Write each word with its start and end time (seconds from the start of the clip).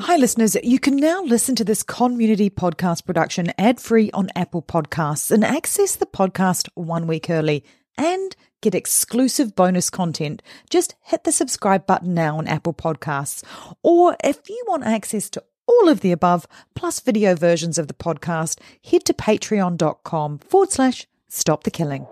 Hi, 0.00 0.16
listeners. 0.16 0.56
You 0.62 0.78
can 0.78 0.96
now 0.96 1.22
listen 1.22 1.54
to 1.56 1.64
this 1.64 1.82
Conmunity 1.82 2.50
podcast 2.50 3.04
production 3.04 3.52
ad 3.58 3.80
free 3.80 4.10
on 4.12 4.30
Apple 4.36 4.62
Podcasts 4.62 5.30
and 5.30 5.44
access 5.44 5.96
the 5.96 6.06
podcast 6.06 6.68
one 6.74 7.06
week 7.06 7.28
early 7.28 7.64
and 7.96 8.34
get 8.62 8.74
exclusive 8.74 9.54
bonus 9.54 9.90
content. 9.90 10.40
Just 10.70 10.94
hit 11.02 11.24
the 11.24 11.32
subscribe 11.32 11.86
button 11.86 12.14
now 12.14 12.38
on 12.38 12.46
Apple 12.46 12.74
Podcasts. 12.74 13.42
Or 13.82 14.16
if 14.22 14.48
you 14.48 14.64
want 14.66 14.84
access 14.84 15.28
to 15.30 15.42
all 15.66 15.88
of 15.88 16.00
the 16.00 16.12
above, 16.12 16.46
plus 16.74 17.00
video 17.00 17.34
versions 17.34 17.76
of 17.76 17.88
the 17.88 17.94
podcast, 17.94 18.60
head 18.82 19.04
to 19.04 19.12
patreon.com 19.12 20.38
forward 20.38 20.70
slash 20.70 21.06
stop 21.28 21.64
the 21.64 21.70
killing. 21.70 22.06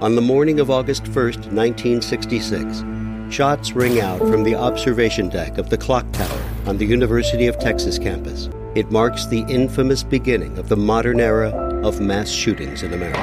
On 0.00 0.16
the 0.16 0.22
morning 0.22 0.60
of 0.60 0.70
August 0.70 1.04
1st, 1.04 1.52
1966, 1.52 3.03
shots 3.34 3.72
ring 3.72 4.00
out 4.00 4.20
from 4.20 4.44
the 4.44 4.54
observation 4.54 5.28
deck 5.28 5.58
of 5.58 5.68
the 5.68 5.76
clock 5.76 6.08
tower 6.12 6.44
on 6.66 6.78
the 6.78 6.86
University 6.86 7.48
of 7.48 7.58
Texas 7.58 7.98
campus. 7.98 8.48
It 8.76 8.92
marks 8.92 9.26
the 9.26 9.44
infamous 9.48 10.04
beginning 10.04 10.56
of 10.56 10.68
the 10.68 10.76
modern 10.76 11.18
era 11.18 11.50
of 11.84 12.00
mass 12.00 12.30
shootings 12.30 12.84
in 12.84 12.92
America. 12.92 13.18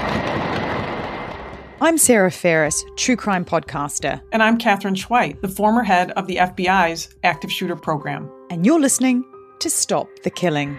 I'm 1.79 1.97
Sarah 1.97 2.29
Ferris, 2.29 2.83
true 2.97 3.15
crime 3.15 3.45
podcaster. 3.45 4.21
And 4.33 4.43
I'm 4.43 4.57
Katherine 4.57 4.95
Schweit, 4.95 5.39
the 5.39 5.47
former 5.47 5.81
head 5.81 6.11
of 6.11 6.27
the 6.27 6.35
FBI's 6.35 7.15
active 7.23 7.51
shooter 7.51 7.77
program. 7.77 8.29
And 8.49 8.65
you're 8.65 8.81
listening 8.81 9.23
to 9.61 9.69
Stop 9.69 10.09
the 10.25 10.29
Killing. 10.29 10.77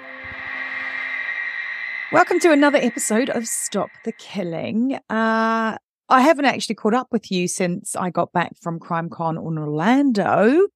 Welcome 2.13 2.39
to 2.41 2.53
another 2.53 2.79
episode 2.79 3.31
of 3.31 3.47
Stop 3.47 3.89
the 4.05 4.13
Killing. 4.13 4.99
Uh, 5.09 5.79
I 6.13 6.21
haven't 6.21 6.45
actually 6.45 6.75
caught 6.75 6.95
up 6.95 7.09
with 7.11 7.33
you 7.33 7.49
since 7.49 7.97
I 7.97 8.11
got 8.11 8.33
back 8.33 8.53
from 8.61 8.79
CrimeCon 8.79 9.31
in 9.31 9.59
Orlando. 9.59 10.69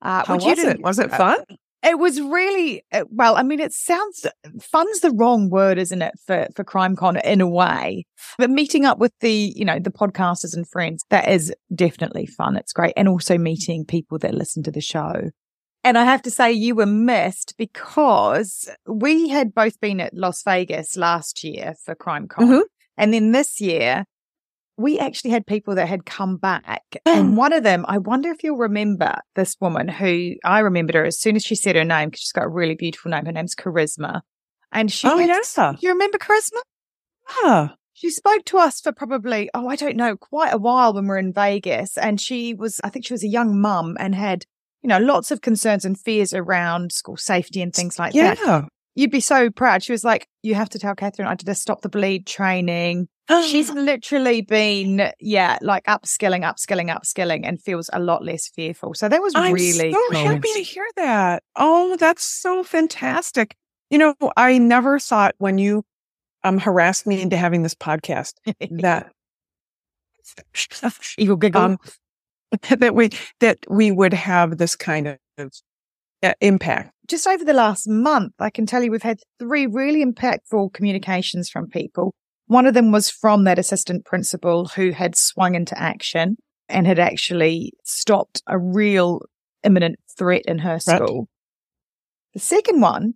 Uh, 0.00 0.24
How 0.24 0.36
was 0.36 0.58
it? 0.58 0.80
Was 0.80 0.98
it 0.98 1.10
fun? 1.10 1.36
It 1.82 1.98
was 1.98 2.20
really 2.20 2.82
uh, 2.90 3.04
well. 3.10 3.36
I 3.36 3.42
mean, 3.42 3.60
it 3.60 3.72
sounds 3.72 4.26
fun's 4.60 5.00
the 5.00 5.10
wrong 5.10 5.50
word, 5.50 5.78
isn't 5.78 6.00
it, 6.00 6.14
for 6.26 6.48
for 6.56 6.64
CrimeCon 6.64 7.22
in 7.22 7.40
a 7.42 7.48
way? 7.48 8.06
But 8.38 8.50
meeting 8.50 8.86
up 8.86 8.98
with 8.98 9.12
the 9.20 9.52
you 9.54 9.64
know 9.64 9.78
the 9.78 9.90
podcasters 9.90 10.56
and 10.56 10.66
friends 10.66 11.04
that 11.10 11.28
is 11.28 11.54
definitely 11.74 12.26
fun. 12.26 12.56
It's 12.56 12.72
great, 12.72 12.94
and 12.96 13.08
also 13.08 13.36
meeting 13.36 13.84
people 13.84 14.18
that 14.20 14.34
listen 14.34 14.62
to 14.64 14.70
the 14.70 14.80
show. 14.80 15.30
And 15.84 15.96
I 15.96 16.04
have 16.04 16.22
to 16.22 16.30
say, 16.30 16.50
you 16.50 16.74
were 16.74 16.86
missed 16.86 17.54
because 17.56 18.68
we 18.86 19.28
had 19.28 19.54
both 19.54 19.80
been 19.80 20.00
at 20.00 20.14
Las 20.14 20.42
Vegas 20.42 20.96
last 20.96 21.44
year 21.44 21.74
for 21.84 21.94
CrimeCon, 21.94 22.28
mm-hmm. 22.28 22.60
and 22.96 23.12
then 23.12 23.32
this 23.32 23.60
year 23.60 24.06
we 24.78 24.98
actually 24.98 25.32
had 25.32 25.46
people 25.46 25.74
that 25.74 25.88
had 25.88 26.06
come 26.06 26.36
back. 26.36 26.82
and 27.04 27.36
one 27.36 27.52
of 27.52 27.64
them, 27.64 27.84
I 27.88 27.98
wonder 27.98 28.30
if 28.30 28.42
you'll 28.42 28.56
remember 28.56 29.16
this 29.34 29.56
woman 29.60 29.88
who 29.88 30.36
I 30.44 30.60
remembered 30.60 30.94
her 30.94 31.04
as 31.04 31.18
soon 31.18 31.36
as 31.36 31.44
she 31.44 31.56
said 31.56 31.76
her 31.76 31.84
name 31.84 32.08
because 32.08 32.20
she's 32.20 32.32
got 32.32 32.44
a 32.44 32.48
really 32.48 32.76
beautiful 32.76 33.10
name. 33.10 33.26
Her 33.26 33.32
name's 33.32 33.54
Charisma. 33.54 34.22
And 34.72 34.90
she, 34.92 35.08
oh, 35.08 35.18
yes. 35.18 35.58
you 35.80 35.90
remember 35.90 36.18
Charisma? 36.18 36.60
Yeah. 37.42 37.68
She 37.94 38.10
spoke 38.10 38.44
to 38.46 38.58
us 38.58 38.80
for 38.80 38.92
probably, 38.92 39.50
oh, 39.54 39.66
I 39.66 39.74
don't 39.74 39.96
know, 39.96 40.16
quite 40.16 40.54
a 40.54 40.58
while 40.58 40.94
when 40.94 41.04
we 41.04 41.08
were 41.08 41.18
in 41.18 41.32
Vegas. 41.32 41.98
And 41.98 42.20
she 42.20 42.54
was, 42.54 42.80
I 42.84 42.90
think 42.90 43.04
she 43.04 43.12
was 43.12 43.24
a 43.24 43.28
young 43.28 43.60
mum 43.60 43.96
and 43.98 44.14
had, 44.14 44.44
you 44.82 44.88
know, 44.88 44.98
lots 44.98 45.32
of 45.32 45.40
concerns 45.40 45.84
and 45.84 45.98
fears 45.98 46.32
around 46.32 46.92
school 46.92 47.16
safety 47.16 47.60
and 47.60 47.74
things 47.74 47.98
like 47.98 48.12
that. 48.12 48.38
yeah. 48.38 48.60
that. 48.60 48.68
You'd 48.98 49.12
be 49.12 49.20
so 49.20 49.48
proud. 49.48 49.84
She 49.84 49.92
was 49.92 50.02
like, 50.02 50.26
you 50.42 50.56
have 50.56 50.70
to 50.70 50.78
tell 50.80 50.92
Katherine 50.96 51.28
I 51.28 51.36
did 51.36 51.48
a 51.48 51.54
stop 51.54 51.82
the 51.82 51.88
bleed 51.88 52.26
training. 52.26 53.06
She's 53.46 53.70
literally 53.72 54.40
been, 54.40 55.12
yeah, 55.20 55.56
like 55.62 55.84
upskilling, 55.84 56.42
upskilling, 56.42 56.92
upskilling, 56.92 57.42
and 57.44 57.62
feels 57.62 57.88
a 57.92 58.00
lot 58.00 58.24
less 58.24 58.48
fearful. 58.48 58.94
So 58.94 59.08
that 59.08 59.22
was 59.22 59.34
I'm 59.36 59.52
really 59.52 59.92
so 59.92 60.02
cool. 60.10 60.24
happy 60.24 60.52
to 60.52 60.62
hear 60.64 60.84
that. 60.96 61.44
Oh, 61.54 61.96
that's 61.96 62.24
so 62.24 62.64
fantastic. 62.64 63.54
You 63.88 63.98
know, 63.98 64.16
I 64.36 64.58
never 64.58 64.98
thought 64.98 65.36
when 65.38 65.58
you 65.58 65.84
um 66.42 66.58
harassed 66.58 67.06
me 67.06 67.22
into 67.22 67.36
having 67.36 67.62
this 67.62 67.76
podcast 67.76 68.34
that 68.80 69.12
evil 71.16 71.36
giggle 71.36 71.62
um, 71.62 71.78
that 72.78 72.96
we 72.96 73.10
that 73.38 73.58
we 73.68 73.92
would 73.92 74.12
have 74.12 74.58
this 74.58 74.74
kind 74.74 75.06
of 75.38 75.52
uh, 76.24 76.32
impact. 76.40 76.92
Just 77.08 77.26
over 77.26 77.44
the 77.44 77.54
last 77.54 77.88
month, 77.88 78.34
I 78.38 78.50
can 78.50 78.66
tell 78.66 78.82
you 78.82 78.90
we've 78.90 79.02
had 79.02 79.20
three 79.38 79.66
really 79.66 80.04
impactful 80.04 80.72
communications 80.74 81.48
from 81.48 81.68
people 81.68 82.14
one 82.48 82.66
of 82.66 82.72
them 82.72 82.90
was 82.90 83.10
from 83.10 83.44
that 83.44 83.58
assistant 83.58 84.06
principal 84.06 84.68
who 84.68 84.90
had 84.90 85.14
swung 85.14 85.54
into 85.54 85.78
action 85.78 86.38
and 86.68 86.86
had 86.86 86.98
actually 86.98 87.72
stopped 87.84 88.42
a 88.46 88.58
real 88.58 89.20
imminent 89.62 89.98
threat 90.16 90.42
in 90.46 90.58
her 90.58 90.78
school. 90.78 91.18
Right. 91.18 91.28
The 92.32 92.40
second 92.40 92.80
one 92.80 93.12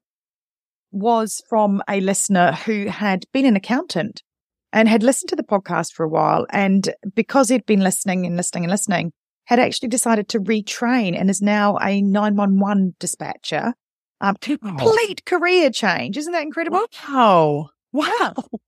was 0.91 1.43
from 1.49 1.83
a 1.89 2.01
listener 2.01 2.53
who 2.53 2.89
had 2.89 3.25
been 3.33 3.47
an 3.47 3.57
accountant 3.57 4.23
and 4.71 4.87
had 4.87 5.03
listened 5.03 5.31
to 5.31 5.37
the 5.37 5.43
podcast 5.43 5.93
for 5.95 6.05
a 6.05 6.09
while. 6.09 6.47
And 6.51 6.95
because 7.15 7.49
he'd 7.49 7.65
been 7.65 7.81
listening 7.81 8.27
and 8.27 8.37
listening 8.37 8.65
and 8.65 8.71
listening, 8.71 9.13
had 9.47 9.59
actually 9.59 9.89
decided 9.89 10.29
to 10.29 10.41
retrain 10.41 11.19
and 11.19 11.31
is 11.31 11.41
now 11.41 11.79
a 11.79 12.03
911 12.03 12.97
dispatcher. 13.01 13.73
Um, 14.23 14.37
complete 14.37 15.23
oh. 15.27 15.29
career 15.29 15.71
change. 15.71 16.17
Isn't 16.17 16.33
that 16.33 16.43
incredible? 16.43 16.87
Wow. 17.09 17.71
Wow 17.93 18.35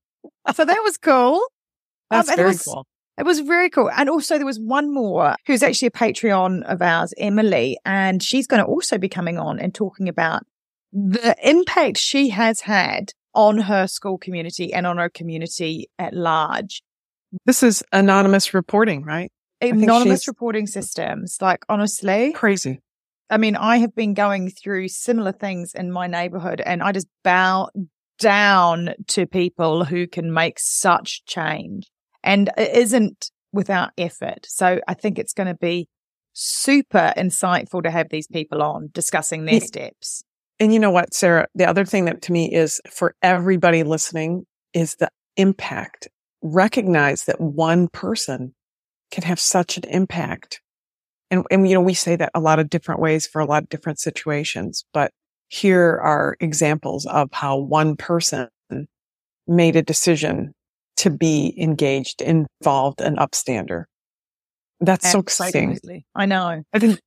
so 0.53 0.65
that 0.65 0.81
was 0.82 0.98
cool. 0.98 1.42
That's 2.10 2.28
um, 2.28 2.37
very 2.37 2.48
was, 2.48 2.62
cool. 2.62 2.87
It 3.16 3.25
was 3.25 3.41
very 3.41 3.70
cool. 3.70 3.91
And 3.91 4.10
also 4.10 4.37
there 4.37 4.47
was 4.47 4.59
one 4.59 4.93
more 4.93 5.37
who's 5.47 5.62
actually 5.62 5.88
a 5.88 5.93
Patreon 5.93 6.62
of 6.64 6.82
ours, 6.82 7.14
Emily, 7.16 7.78
and 7.84 8.22
she's 8.22 8.47
going 8.47 8.62
to 8.62 8.66
also 8.66 8.98
be 8.98 9.09
coming 9.09 9.38
on 9.38 9.59
and 9.60 9.75
talking 9.75 10.09
about 10.09 10.43
the 10.93 11.37
impact 11.43 11.97
she 11.97 12.28
has 12.31 12.60
had 12.60 13.12
on 13.34 13.59
her 13.59 13.87
school 13.87 14.19
community 14.19 14.72
and 14.72 14.87
on 14.87 14.98
her 14.98 15.09
community 15.09 15.88
at 15.98 16.12
large. 16.14 16.82
This 17.47 17.62
is 17.62 17.82
anonymous 17.93 18.54
reporting, 18.54 19.04
right? 19.04 19.31
Anonymous 19.60 20.28
reporting 20.28 20.66
systems. 20.66 21.38
Like 21.41 21.64
honestly, 21.69 22.32
crazy. 22.32 22.81
I 23.31 23.39
mean, 23.39 23.57
I 23.57 23.79
have 23.79 23.95
been 23.95 24.15
going 24.15 24.51
through 24.51 24.89
similar 24.89 25.33
things 25.33 25.73
in 25.75 25.91
my 25.91 26.07
neighborhood 26.07 26.61
and 26.65 26.83
I 26.83 26.93
just 26.93 27.09
bow 27.23 27.71
down 28.19 28.95
to 29.09 29.27
people 29.27 29.85
who 29.85 30.07
can 30.07 30.33
make 30.33 30.59
such 30.59 31.25
change 31.25 31.91
and 32.23 32.51
it 32.57 32.77
isn't 32.77 33.31
without 33.53 33.91
effort. 33.97 34.47
So 34.47 34.81
I 34.87 34.95
think 34.95 35.19
it's 35.19 35.33
going 35.33 35.47
to 35.47 35.55
be 35.55 35.89
super 36.33 37.12
insightful 37.17 37.83
to 37.83 37.91
have 37.91 38.09
these 38.11 38.27
people 38.27 38.62
on 38.62 38.91
discussing 38.93 39.45
their 39.45 39.61
steps. 39.61 40.25
And 40.61 40.73
you 40.73 40.79
know 40.79 40.91
what, 40.91 41.15
Sarah? 41.15 41.47
The 41.55 41.67
other 41.67 41.85
thing 41.85 42.05
that 42.05 42.23
to 42.23 42.33
me 42.33 42.53
is 42.53 42.81
for 42.91 43.15
everybody 43.23 43.83
listening 43.83 44.45
is 44.73 44.97
the 44.97 45.09
impact. 45.37 46.09
Recognize 46.43 47.25
that 47.25 47.41
one 47.41 47.89
person 47.89 48.55
can 49.11 49.25
have 49.25 49.41
such 49.41 49.77
an 49.77 49.85
impact. 49.85 50.61
And, 51.34 51.45
and, 51.50 51.69
you 51.69 51.75
know, 51.75 51.81
we 51.81 51.95
say 51.95 52.15
that 52.15 52.31
a 52.33 52.39
lot 52.39 52.61
of 52.61 52.71
different 52.71 53.00
ways 53.00 53.27
for 53.27 53.41
a 53.41 53.45
lot 53.45 53.65
of 53.65 53.69
different 53.69 53.99
situations, 53.99 54.84
but 54.95 55.11
here 55.49 55.99
are 56.00 56.37
examples 56.39 57.06
of 57.06 57.28
how 57.33 57.59
one 57.59 57.97
person 57.97 58.49
made 59.49 59.75
a 59.75 59.83
decision 59.83 60.53
to 60.99 61.11
be 61.11 61.53
engaged, 61.59 62.23
involved, 62.23 63.00
and 63.00 63.19
upstander. 63.19 63.84
That's 64.78 65.06
Absolutely. 65.06 65.33
so 65.33 65.47
exciting. 65.49 66.05
I 66.15 66.27
know. 66.27 66.62
I 66.73 66.78
didn't. 66.78 67.00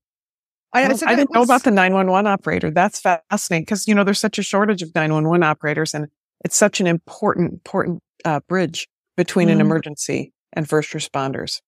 I, 0.74 0.84
I, 0.84 0.90
I 1.06 1.16
didn't 1.16 1.34
know 1.34 1.42
about 1.42 1.64
the 1.64 1.72
911 1.72 2.30
operator. 2.30 2.70
That's 2.70 3.00
fascinating 3.00 3.64
because, 3.64 3.88
you 3.88 3.96
know, 3.96 4.04
there's 4.04 4.20
such 4.20 4.38
a 4.38 4.44
shortage 4.44 4.82
of 4.82 4.94
911 4.94 5.42
operators 5.42 5.94
and 5.94 6.08
it's 6.44 6.58
such 6.58 6.82
an 6.82 6.88
important, 6.88 7.54
important 7.54 8.02
uh, 8.26 8.42
bridge 8.50 8.90
between 9.16 9.48
mm. 9.48 9.54
an 9.54 9.62
emergency 9.62 10.34
and 10.52 10.68
first 10.68 10.92
responders. 10.92 11.62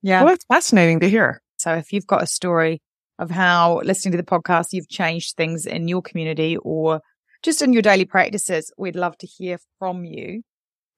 Yeah. 0.00 0.22
Well, 0.22 0.32
that's 0.32 0.46
fascinating 0.46 1.00
to 1.00 1.10
hear. 1.10 1.42
So 1.58 1.74
if 1.74 1.92
you've 1.92 2.06
got 2.06 2.22
a 2.22 2.26
story 2.26 2.80
of 3.18 3.30
how 3.30 3.80
listening 3.84 4.12
to 4.12 4.18
the 4.18 4.22
podcast 4.22 4.68
you've 4.72 4.88
changed 4.88 5.36
things 5.36 5.66
in 5.66 5.88
your 5.88 6.02
community 6.02 6.56
or 6.58 7.00
just 7.42 7.62
in 7.62 7.72
your 7.72 7.82
daily 7.82 8.04
practices. 8.04 8.72
We'd 8.76 8.96
love 8.96 9.16
to 9.18 9.26
hear 9.26 9.58
from 9.78 10.04
you. 10.04 10.42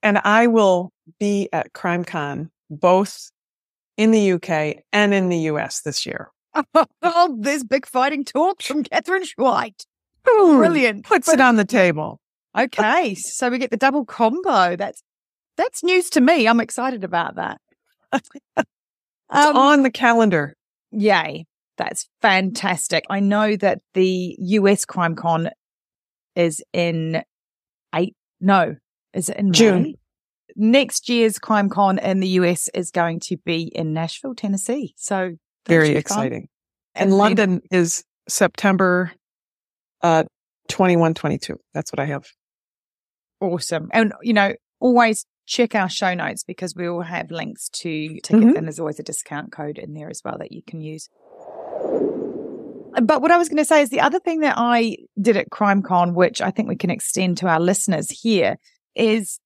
And 0.02 0.18
I 0.18 0.46
will 0.46 0.92
be 1.18 1.48
at 1.52 1.72
CrimeCon 1.72 2.48
both 2.70 3.30
in 3.96 4.12
the 4.12 4.32
UK 4.32 4.82
and 4.92 5.12
in 5.12 5.28
the 5.28 5.38
US 5.38 5.80
this 5.82 6.06
year. 6.06 6.30
oh, 7.02 7.36
there's 7.38 7.64
big 7.64 7.86
fighting 7.86 8.24
talk 8.24 8.62
from 8.62 8.82
Katherine 8.84 9.24
Schweit. 9.24 9.84
Brilliant. 10.24 11.04
Puts 11.04 11.28
it 11.28 11.40
on 11.40 11.56
the 11.56 11.64
table. 11.64 12.20
Okay. 12.56 13.14
so 13.14 13.48
we 13.48 13.58
get 13.58 13.70
the 13.70 13.76
double 13.76 14.04
combo. 14.04 14.76
That's 14.76 15.02
that's 15.56 15.82
news 15.84 16.10
to 16.10 16.20
me. 16.20 16.48
I'm 16.48 16.60
excited 16.60 17.04
about 17.04 17.36
that. 17.36 17.60
it's 18.12 18.26
um, 19.28 19.56
on 19.56 19.82
the 19.82 19.90
calendar. 19.90 20.56
Yay. 20.92 21.46
That's 21.76 22.08
fantastic. 22.20 23.04
I 23.08 23.20
know 23.20 23.56
that 23.56 23.80
the 23.94 24.36
US 24.38 24.84
CrimeCon 24.84 25.50
is 26.36 26.62
in 26.72 27.22
eight, 27.94 28.14
no, 28.40 28.76
is 29.14 29.28
it 29.28 29.36
in 29.36 29.52
June? 29.52 29.82
May? 29.82 29.94
Next 30.56 31.08
year's 31.08 31.38
CrimeCon 31.38 32.02
in 32.02 32.20
the 32.20 32.28
US 32.28 32.68
is 32.74 32.90
going 32.90 33.20
to 33.20 33.36
be 33.38 33.62
in 33.62 33.94
Nashville, 33.94 34.34
Tennessee. 34.34 34.94
So 34.96 35.36
Very 35.66 35.96
exciting. 35.96 36.48
And, 36.94 37.10
and 37.10 37.18
London 37.18 37.62
is 37.70 38.04
September 38.28 39.12
uh 40.02 40.24
21, 40.68 41.14
22. 41.14 41.58
That's 41.74 41.92
what 41.92 42.00
I 42.00 42.06
have. 42.06 42.26
Awesome. 43.40 43.88
And, 43.92 44.12
you 44.22 44.32
know, 44.32 44.54
always 44.80 45.26
check 45.46 45.74
our 45.74 45.88
show 45.88 46.14
notes 46.14 46.44
because 46.44 46.74
we 46.76 46.88
will 46.88 47.02
have 47.02 47.30
links 47.30 47.68
to 47.68 48.08
tickets 48.22 48.30
mm-hmm. 48.30 48.56
and 48.56 48.66
there's 48.66 48.78
always 48.78 49.00
a 49.00 49.02
discount 49.02 49.50
code 49.52 49.78
in 49.78 49.94
there 49.94 50.08
as 50.08 50.22
well 50.24 50.38
that 50.38 50.52
you 50.52 50.62
can 50.66 50.80
use. 50.80 51.08
But 53.02 53.22
what 53.22 53.30
I 53.30 53.36
was 53.36 53.48
going 53.48 53.58
to 53.58 53.64
say 53.64 53.82
is 53.82 53.90
the 53.90 54.00
other 54.00 54.20
thing 54.20 54.40
that 54.40 54.54
I 54.56 54.96
did 55.20 55.36
at 55.36 55.50
CrimeCon, 55.50 56.14
which 56.14 56.40
I 56.40 56.50
think 56.50 56.68
we 56.68 56.76
can 56.76 56.90
extend 56.90 57.38
to 57.38 57.48
our 57.48 57.60
listeners 57.60 58.10
here, 58.10 58.56
is 58.94 59.38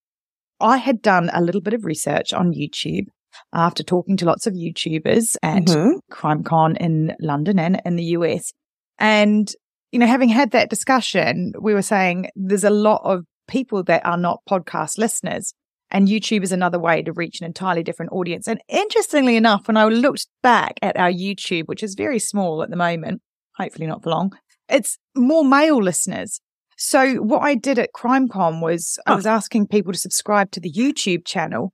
I 0.61 0.79
had 0.79 1.03
done 1.03 1.31
a 1.33 1.43
little 1.43 1.61
bit 1.61 1.75
of 1.75 1.85
research 1.85 2.33
on 2.33 2.55
YouTube 2.55 3.07
after 3.53 3.83
talking 3.83 4.17
to 4.19 4.25
lots 4.25 4.47
of 4.47 4.55
YouTubers 4.55 5.37
at 5.43 5.65
mm-hmm. 5.65 5.99
CrimeCon 6.13 6.77
in 6.79 7.15
London 7.21 7.59
and 7.59 7.81
in 7.85 7.97
the 7.97 8.05
US. 8.05 8.53
And, 8.99 9.51
you 9.93 9.99
know, 9.99 10.07
having 10.07 10.29
had 10.29 10.53
that 10.53 10.71
discussion, 10.71 11.53
we 11.61 11.75
were 11.75 11.83
saying 11.83 12.29
there's 12.37 12.65
a 12.65 12.71
lot 12.71 13.03
of 13.05 13.25
people 13.47 13.83
that 13.85 14.05
are 14.05 14.17
not 14.17 14.41
podcast 14.49 14.99
listeners. 14.99 15.55
And 15.91 16.09
YouTube 16.09 16.43
is 16.43 16.53
another 16.53 16.79
way 16.79 17.03
to 17.03 17.13
reach 17.13 17.41
an 17.41 17.47
entirely 17.47 17.83
different 17.83 18.13
audience. 18.13 18.49
And 18.49 18.61
interestingly 18.69 19.37
enough, 19.37 19.69
when 19.69 19.77
I 19.77 19.85
looked 19.85 20.27
back 20.43 20.79
at 20.83 20.97
our 20.97 21.11
YouTube, 21.11 21.67
which 21.67 21.83
is 21.83 21.95
very 21.95 22.19
small 22.19 22.63
at 22.63 22.71
the 22.71 22.77
moment, 22.77 23.23
hopefully 23.57 23.87
not 23.87 24.03
for 24.03 24.11
long, 24.11 24.33
it's 24.69 24.99
more 25.15 25.45
male 25.45 25.81
listeners. 25.81 26.41
So 26.77 27.17
what 27.17 27.43
I 27.43 27.55
did 27.55 27.79
at 27.79 27.93
CrimeCon 27.95 28.61
was 28.61 28.99
I 29.07 29.15
was 29.15 29.27
asking 29.27 29.69
people 29.69 29.93
to 29.93 29.99
subscribe 29.99 30.51
to 30.53 30.61
the 30.61 30.73
YouTube 30.73 31.25
channel 31.25 31.73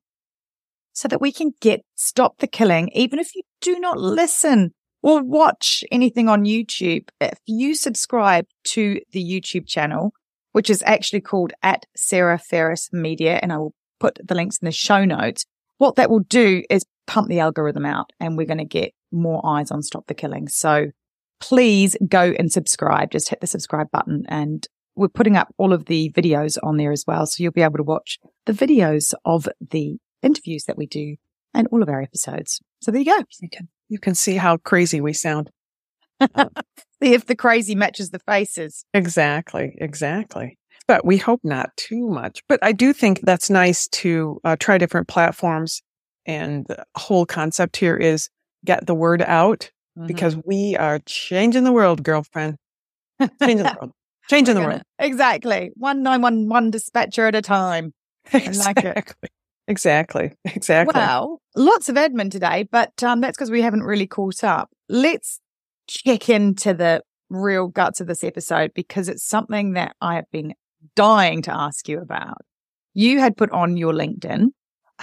so 0.92 1.08
that 1.08 1.20
we 1.20 1.32
can 1.32 1.52
get 1.60 1.80
stop 1.94 2.38
the 2.38 2.46
killing, 2.46 2.90
even 2.92 3.18
if 3.18 3.34
you 3.34 3.42
do 3.60 3.78
not 3.80 3.98
listen 3.98 4.74
or 5.02 5.22
watch 5.22 5.82
anything 5.90 6.28
on 6.28 6.44
YouTube. 6.44 7.08
If 7.20 7.38
you 7.46 7.74
subscribe 7.74 8.44
to 8.64 9.00
the 9.12 9.24
YouTube 9.24 9.66
channel, 9.66 10.12
which 10.52 10.70
is 10.70 10.82
actually 10.86 11.20
called 11.20 11.52
at 11.62 11.86
Sarah 11.96 12.38
Ferris 12.38 12.92
Media, 12.92 13.38
and 13.42 13.52
I 13.52 13.58
will 13.58 13.74
put 14.00 14.18
the 14.26 14.34
links 14.34 14.58
in 14.58 14.66
the 14.66 14.72
show 14.72 15.04
notes. 15.04 15.44
What 15.78 15.96
that 15.96 16.10
will 16.10 16.20
do 16.20 16.62
is 16.68 16.84
pump 17.06 17.28
the 17.28 17.40
algorithm 17.40 17.86
out 17.86 18.12
and 18.20 18.36
we're 18.36 18.46
going 18.46 18.58
to 18.58 18.64
get 18.64 18.92
more 19.12 19.44
eyes 19.44 19.70
on 19.70 19.82
Stop 19.82 20.06
the 20.06 20.14
Killing. 20.14 20.48
So 20.48 20.90
please 21.40 21.96
go 22.08 22.32
and 22.38 22.50
subscribe. 22.50 23.10
Just 23.10 23.28
hit 23.28 23.40
the 23.40 23.46
subscribe 23.46 23.90
button 23.90 24.24
and 24.28 24.66
we're 24.96 25.08
putting 25.08 25.36
up 25.36 25.54
all 25.56 25.72
of 25.72 25.86
the 25.86 26.12
videos 26.12 26.58
on 26.62 26.76
there 26.76 26.92
as 26.92 27.04
well. 27.06 27.26
So 27.26 27.42
you'll 27.42 27.52
be 27.52 27.62
able 27.62 27.78
to 27.78 27.82
watch 27.82 28.18
the 28.46 28.52
videos 28.52 29.14
of 29.24 29.48
the 29.60 29.98
interviews 30.22 30.64
that 30.64 30.76
we 30.76 30.86
do 30.86 31.16
and 31.54 31.66
all 31.72 31.82
of 31.82 31.88
our 31.88 32.02
episodes. 32.02 32.60
So 32.80 32.90
there 32.90 33.00
you 33.00 33.16
go. 33.16 33.24
You 33.40 33.48
can, 33.48 33.68
you 33.88 33.98
can 33.98 34.14
see 34.14 34.36
how 34.36 34.58
crazy 34.58 35.00
we 35.00 35.12
sound. 35.12 35.50
if 37.00 37.26
the 37.26 37.36
crazy 37.36 37.74
matches 37.74 38.10
the 38.10 38.18
faces. 38.20 38.84
Exactly. 38.94 39.76
Exactly. 39.78 40.58
But 40.86 41.04
we 41.04 41.16
hope 41.16 41.40
not 41.44 41.76
too 41.76 42.08
much. 42.08 42.42
But 42.48 42.58
I 42.62 42.72
do 42.72 42.92
think 42.92 43.20
that's 43.20 43.50
nice 43.50 43.88
to 43.88 44.40
uh, 44.44 44.56
try 44.58 44.78
different 44.78 45.08
platforms. 45.08 45.82
And 46.26 46.66
the 46.66 46.84
whole 46.96 47.26
concept 47.26 47.76
here 47.76 47.96
is 47.96 48.28
get 48.64 48.86
the 48.86 48.94
word 48.94 49.22
out 49.22 49.70
mm-hmm. 49.96 50.06
because 50.06 50.36
we 50.44 50.76
are 50.76 50.98
changing 51.06 51.64
the 51.64 51.72
world, 51.72 52.02
girlfriend. 52.02 52.56
Changing 53.40 53.58
the 53.58 53.76
world. 53.80 53.92
Changing 54.28 54.54
the 54.54 54.60
world. 54.62 54.82
Exactly. 54.98 55.70
One 55.74 56.02
nine 56.02 56.22
one 56.22 56.48
one 56.48 56.70
dispatcher 56.70 57.26
at 57.26 57.34
a 57.34 57.42
time. 57.42 57.92
Exactly. 58.32 58.90
I 58.90 58.94
like 58.94 59.14
it. 59.22 59.30
Exactly. 59.68 60.32
Exactly. 60.44 60.98
Well, 60.98 61.40
lots 61.54 61.88
of 61.88 61.94
admin 61.94 62.30
today, 62.30 62.68
but 62.70 63.02
um, 63.04 63.20
that's 63.20 63.36
because 63.36 63.50
we 63.50 63.62
haven't 63.62 63.84
really 63.84 64.06
caught 64.06 64.42
up. 64.42 64.68
Let's 64.88 65.40
check 65.90 66.28
into 66.28 66.72
the 66.72 67.02
real 67.28 67.68
guts 67.68 68.00
of 68.00 68.06
this 68.06 68.24
episode 68.24 68.72
because 68.74 69.08
it's 69.08 69.24
something 69.24 69.72
that 69.74 69.94
I 70.00 70.14
have 70.14 70.30
been 70.30 70.54
dying 70.94 71.42
to 71.42 71.54
ask 71.54 71.88
you 71.88 72.00
about. 72.00 72.38
You 72.94 73.18
had 73.18 73.36
put 73.36 73.50
on 73.50 73.76
your 73.76 73.92
LinkedIn 73.92 74.48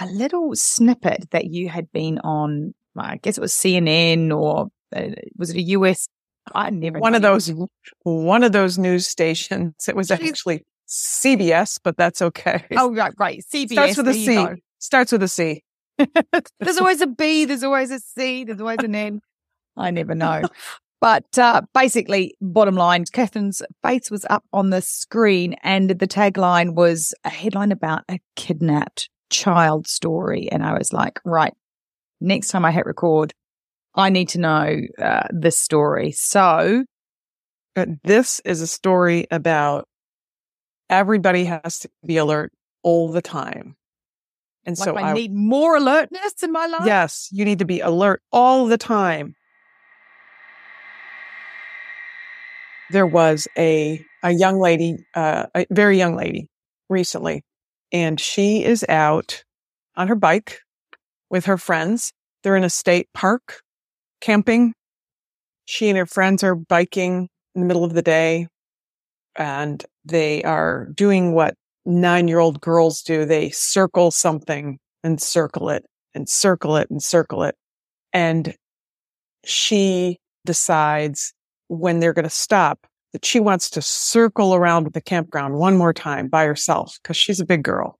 a 0.00 0.06
little 0.06 0.54
snippet 0.54 1.30
that 1.30 1.46
you 1.46 1.68
had 1.68 1.90
been 1.92 2.18
on, 2.20 2.74
I 2.96 3.16
guess 3.16 3.38
it 3.38 3.40
was 3.40 3.52
CNN 3.52 4.36
or 4.36 4.68
uh, 4.94 5.10
was 5.36 5.50
it 5.50 5.56
a 5.56 5.62
US 5.62 6.08
I 6.54 6.70
never 6.70 6.98
one 6.98 7.14
of 7.14 7.20
those 7.20 7.52
one 8.04 8.42
of 8.42 8.52
those 8.52 8.78
news 8.78 9.06
stations. 9.06 9.74
It 9.86 9.94
was 9.94 10.10
actually 10.10 10.64
CBS, 10.88 11.78
but 11.82 11.96
that's 11.96 12.22
okay. 12.22 12.64
Oh 12.76 12.94
right, 12.94 13.12
right. 13.18 13.42
CBS 13.52 13.72
starts 13.72 13.96
with 13.98 14.08
a 14.08 14.14
C. 14.14 14.46
Starts 14.78 15.12
with 15.12 15.22
a 15.22 15.28
C. 15.28 15.62
there's 16.60 16.78
always 16.78 17.00
a 17.00 17.06
B. 17.06 17.44
There's 17.44 17.64
always 17.64 17.90
a 17.90 17.98
C. 17.98 18.44
There's 18.44 18.60
always 18.60 18.78
an 18.82 18.94
N. 18.94 19.20
I 19.78 19.90
never 19.90 20.14
know. 20.14 20.42
But 21.00 21.38
uh, 21.38 21.62
basically, 21.74 22.34
bottom 22.40 22.74
line, 22.74 23.04
Katherine's 23.12 23.62
face 23.84 24.10
was 24.10 24.26
up 24.28 24.44
on 24.52 24.70
the 24.70 24.82
screen, 24.82 25.54
and 25.62 25.90
the 25.90 26.08
tagline 26.08 26.74
was 26.74 27.14
a 27.24 27.30
headline 27.30 27.70
about 27.70 28.02
a 28.10 28.18
kidnapped 28.34 29.08
child 29.30 29.86
story. 29.86 30.50
And 30.50 30.64
I 30.64 30.76
was 30.76 30.92
like, 30.92 31.20
right, 31.24 31.54
next 32.20 32.48
time 32.48 32.64
I 32.64 32.72
hit 32.72 32.84
record, 32.84 33.32
I 33.94 34.10
need 34.10 34.28
to 34.30 34.40
know 34.40 34.76
uh, 35.00 35.28
this 35.30 35.56
story. 35.58 36.10
So, 36.10 36.84
uh, 37.76 37.86
this 38.02 38.40
is 38.44 38.60
a 38.60 38.66
story 38.66 39.26
about 39.30 39.86
everybody 40.90 41.44
has 41.44 41.80
to 41.80 41.90
be 42.04 42.16
alert 42.16 42.52
all 42.82 43.12
the 43.12 43.22
time. 43.22 43.76
And 44.64 44.76
like 44.78 44.84
so 44.84 44.96
I, 44.96 45.10
I 45.10 45.14
need 45.14 45.32
more 45.32 45.76
alertness 45.76 46.42
in 46.42 46.52
my 46.52 46.66
life. 46.66 46.86
Yes, 46.86 47.28
you 47.30 47.44
need 47.44 47.60
to 47.60 47.64
be 47.64 47.80
alert 47.80 48.20
all 48.32 48.66
the 48.66 48.78
time. 48.78 49.34
There 52.90 53.06
was 53.06 53.46
a 53.56 54.04
a 54.22 54.32
young 54.32 54.58
lady, 54.58 54.96
uh, 55.14 55.46
a 55.54 55.66
very 55.70 55.96
young 55.96 56.16
lady, 56.16 56.48
recently, 56.88 57.42
and 57.92 58.18
she 58.18 58.64
is 58.64 58.84
out 58.88 59.44
on 59.96 60.08
her 60.08 60.14
bike 60.16 60.60
with 61.30 61.46
her 61.46 61.58
friends. 61.58 62.12
They're 62.42 62.56
in 62.56 62.64
a 62.64 62.70
state 62.70 63.08
park 63.14 63.60
camping. 64.20 64.74
She 65.66 65.88
and 65.88 65.98
her 65.98 66.06
friends 66.06 66.42
are 66.42 66.54
biking 66.54 67.28
in 67.54 67.60
the 67.60 67.66
middle 67.66 67.84
of 67.84 67.94
the 67.94 68.02
day 68.02 68.48
and 69.36 69.84
they 70.04 70.42
are 70.42 70.88
doing 70.94 71.32
what 71.32 71.54
nine 71.86 72.28
year 72.28 72.38
old 72.38 72.60
girls 72.60 73.02
do. 73.02 73.24
They 73.24 73.50
circle 73.50 74.10
something 74.10 74.78
and 75.04 75.20
circle 75.20 75.70
it 75.70 75.84
and 76.14 76.28
circle 76.28 76.76
it 76.76 76.90
and 76.90 77.02
circle 77.02 77.44
it. 77.44 77.54
And 78.12 78.54
she 79.44 80.18
decides 80.44 81.32
when 81.68 82.00
they're 82.00 82.12
going 82.12 82.24
to 82.24 82.30
stop 82.30 82.86
that 83.12 83.24
she 83.24 83.40
wants 83.40 83.70
to 83.70 83.82
circle 83.82 84.54
around 84.54 84.92
the 84.92 85.00
campground 85.00 85.54
one 85.54 85.76
more 85.76 85.92
time 85.92 86.28
by 86.28 86.44
herself 86.44 86.98
because 87.02 87.16
she's 87.16 87.40
a 87.40 87.46
big 87.46 87.62
girl. 87.62 87.98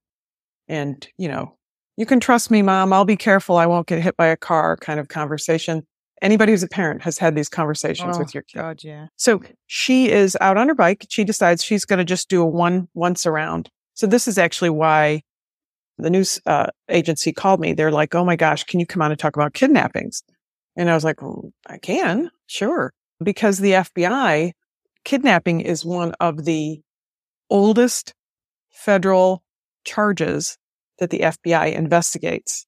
And, 0.69 1.07
you 1.17 1.29
know, 1.29 1.57
you 1.97 2.07
can 2.07 2.21
trust 2.21 2.51
me, 2.51 2.63
mom. 2.63 2.93
I'll 2.93 3.05
be 3.05 3.17
careful. 3.17 3.57
I 3.57 3.67
won't 3.67 3.87
get 3.87 4.03
hit 4.03 4.17
by 4.17 4.27
a 4.27 4.37
car 4.37 4.77
kind 4.77 5.01
of 5.01 5.09
conversation. 5.09 5.87
Anybody 6.21 6.53
who's 6.53 6.63
a 6.63 6.69
parent 6.69 7.03
has 7.03 7.17
had 7.17 7.35
these 7.35 7.49
conversations 7.49 8.17
oh, 8.17 8.19
with 8.19 8.35
your 8.35 8.43
kid. 8.43 8.59
God, 8.59 8.85
yeah. 8.85 9.07
So 9.17 9.41
she 9.67 10.11
is 10.11 10.37
out 10.41 10.57
on 10.57 10.69
her 10.69 10.75
bike. 10.75 11.07
She 11.09 11.25
decides 11.25 11.65
she's 11.65 11.85
going 11.85 11.99
to 11.99 12.05
just 12.05 12.29
do 12.29 12.43
a 12.43 12.47
one 12.47 12.89
once 12.95 13.25
around. 13.25 13.71
So 13.95 14.07
this 14.07 14.29
is 14.29 14.37
actually 14.37 14.71
why 14.71 15.23
the 15.97 16.11
news 16.11 16.41
uh, 16.47 16.67
agency 16.89 17.33
called 17.33 17.61
me. 17.61 17.73
They're 17.73 17.91
like, 17.91 18.15
"Oh 18.15 18.25
my 18.25 18.37
gosh, 18.37 18.65
can 18.65 18.81
you 18.81 18.87
come 18.87 19.03
on 19.03 19.11
and 19.11 19.19
talk 19.19 19.37
about 19.37 19.55
kidnappings?" 19.55 20.23
And 20.77 20.91
I 20.91 20.95
was 20.95 21.05
like, 21.05 21.21
well, 21.23 21.51
"I 21.67 21.79
can, 21.79 22.31
sure," 22.47 22.93
because 23.23 23.59
the 23.59 23.73
FBI 23.73 24.53
kidnapping 25.05 25.61
is 25.61 25.85
one 25.85 26.13
of 26.21 26.45
the 26.45 26.81
oldest 27.51 28.15
federal 28.71 29.43
charges 29.85 30.59
that 30.99 31.11
the 31.11 31.21
FBI 31.21 31.73
investigates. 31.75 32.67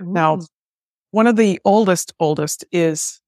Ooh. 0.00 0.12
Now, 0.12 0.40
one 1.10 1.26
of 1.26 1.36
the 1.36 1.60
oldest, 1.64 2.12
oldest 2.20 2.64
is 2.70 3.20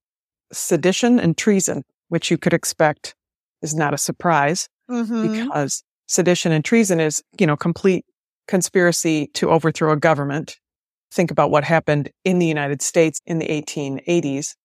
sedition 0.51 1.19
and 1.19 1.37
treason, 1.37 1.83
which 2.09 2.29
you 2.29 2.37
could 2.37 2.53
expect 2.53 3.15
is 3.61 3.73
not 3.73 3.93
a 3.93 3.97
surprise 3.97 4.69
mm-hmm. 4.89 5.31
because 5.31 5.83
sedition 6.07 6.51
and 6.51 6.63
treason 6.63 6.99
is, 6.99 7.23
you 7.39 7.47
know, 7.47 7.57
complete 7.57 8.05
conspiracy 8.47 9.27
to 9.33 9.49
overthrow 9.49 9.93
a 9.93 9.97
government. 9.97 10.57
Think 11.11 11.31
about 11.31 11.51
what 11.51 11.63
happened 11.63 12.11
in 12.23 12.39
the 12.39 12.45
United 12.45 12.81
States 12.81 13.21
in 13.25 13.39
the 13.39 13.47
1880s. 13.47 14.55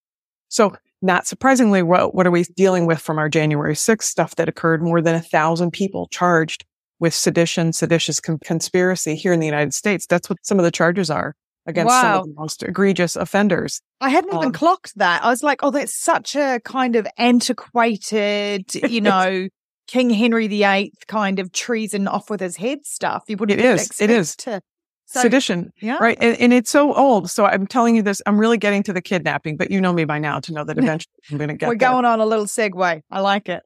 So 0.49 0.77
not 1.03 1.27
surprisingly, 1.27 1.83
what, 1.83 2.15
what 2.15 2.27
are 2.27 2.31
we 2.31 2.45
dealing 2.45 2.87
with 2.87 2.99
from 2.99 3.19
our 3.19 3.29
January 3.29 3.75
6th 3.75 4.03
stuff 4.03 4.37
that 4.37 4.49
occurred? 4.49 4.83
More 4.83 5.01
than 5.01 5.15
a 5.15 5.21
thousand 5.21 5.73
people 5.73 6.09
charged 6.11 6.65
with 6.99 7.15
sedition, 7.15 7.73
seditious 7.73 8.21
con- 8.21 8.39
conspiracy 8.43 9.15
here 9.15 9.33
in 9.33 9.41
the 9.41 9.47
United 9.47 9.75
States. 9.75 10.07
That's 10.07 10.31
what 10.31 10.39
some 10.43 10.59
of 10.59 10.65
the 10.65 10.71
charges 10.71 11.11
are 11.11 11.35
against 11.67 11.89
wow. 11.89 12.03
some 12.03 12.21
of 12.21 12.27
the 12.27 12.35
most 12.41 12.63
egregious 12.63 13.17
offenders. 13.17 13.81
I 14.01 14.09
hadn't 14.09 14.33
um, 14.33 14.39
even 14.39 14.53
clocked 14.53 14.97
that. 14.97 15.23
I 15.25 15.29
was 15.29 15.43
like, 15.43 15.63
oh, 15.63 15.71
that's 15.71 15.95
such 15.95 16.37
a 16.37 16.61
kind 16.65 16.97
of 16.97 17.07
antiquated, 17.19 18.75
you 18.75 19.01
know, 19.03 19.49
King 19.87 20.11
Henry 20.11 20.49
VIII 20.49 20.93
kind 21.07 21.39
of 21.39 21.53
treason 21.53 22.09
off 22.09 22.31
with 22.31 22.41
his 22.41 22.57
head 22.57 22.85
stuff. 22.85 23.25
You 23.29 23.37
wouldn't 23.37 23.61
it 23.61 23.65
is. 23.65 24.01
It 24.01 24.11
is. 24.11 24.37
To 24.37 24.61
Sedition, 25.07 25.73
Yeah. 25.81 25.99
right? 26.01 26.19
And, 26.21 26.39
and 26.41 26.53
it's 26.53 26.71
so 26.71 26.93
old. 26.93 27.31
So 27.31 27.45
I'm 27.47 27.67
telling 27.67 27.95
you 27.97 28.03
this, 28.03 28.21
I'm 28.27 28.39
really 28.39 28.59
getting 28.59 28.83
to 28.85 28.93
the 28.93 29.01
kidnapping, 29.01 29.57
but 29.57 29.71
you 29.71 29.81
know 29.81 29.93
me 29.93 30.05
by 30.05 30.19
now 30.19 30.41
to 30.41 30.53
know 30.53 30.65
that 30.65 30.77
eventually 30.79 31.13
I'm 31.31 31.39
going 31.39 31.49
to 31.49 31.55
get 31.55 31.69
We're 31.69 31.77
there. 31.77 31.91
going 31.91 32.05
on 32.05 32.21
a 32.21 32.27
little 32.27 32.47
segue. 32.47 33.03
I 33.11 33.21
like 33.21 33.49
it. 33.49 33.63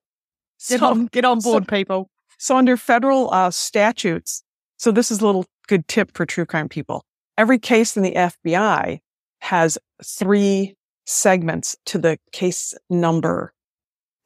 Get 0.69 0.81
So- 0.81 0.87
on, 0.87 1.07
get 1.07 1.25
on 1.25 1.41
so- 1.41 1.51
board, 1.53 1.69
people. 1.69 2.11
So 2.39 2.57
under 2.57 2.77
federal 2.77 3.33
uh, 3.33 3.51
statutes, 3.51 4.43
so 4.79 4.91
this 4.93 5.11
is 5.11 5.21
a 5.21 5.27
little 5.27 5.45
good 5.69 5.87
tip 5.89 6.11
for 6.17 6.25
true 6.25 6.47
crime 6.47 6.69
people. 6.69 7.05
Every 7.37 7.59
case 7.59 7.97
in 7.97 8.03
the 8.03 8.13
FBI 8.15 8.99
has 9.41 9.79
three 10.05 10.75
segments 11.07 11.77
to 11.87 11.99
the 11.99 12.19
case 12.33 12.75
number. 12.91 13.53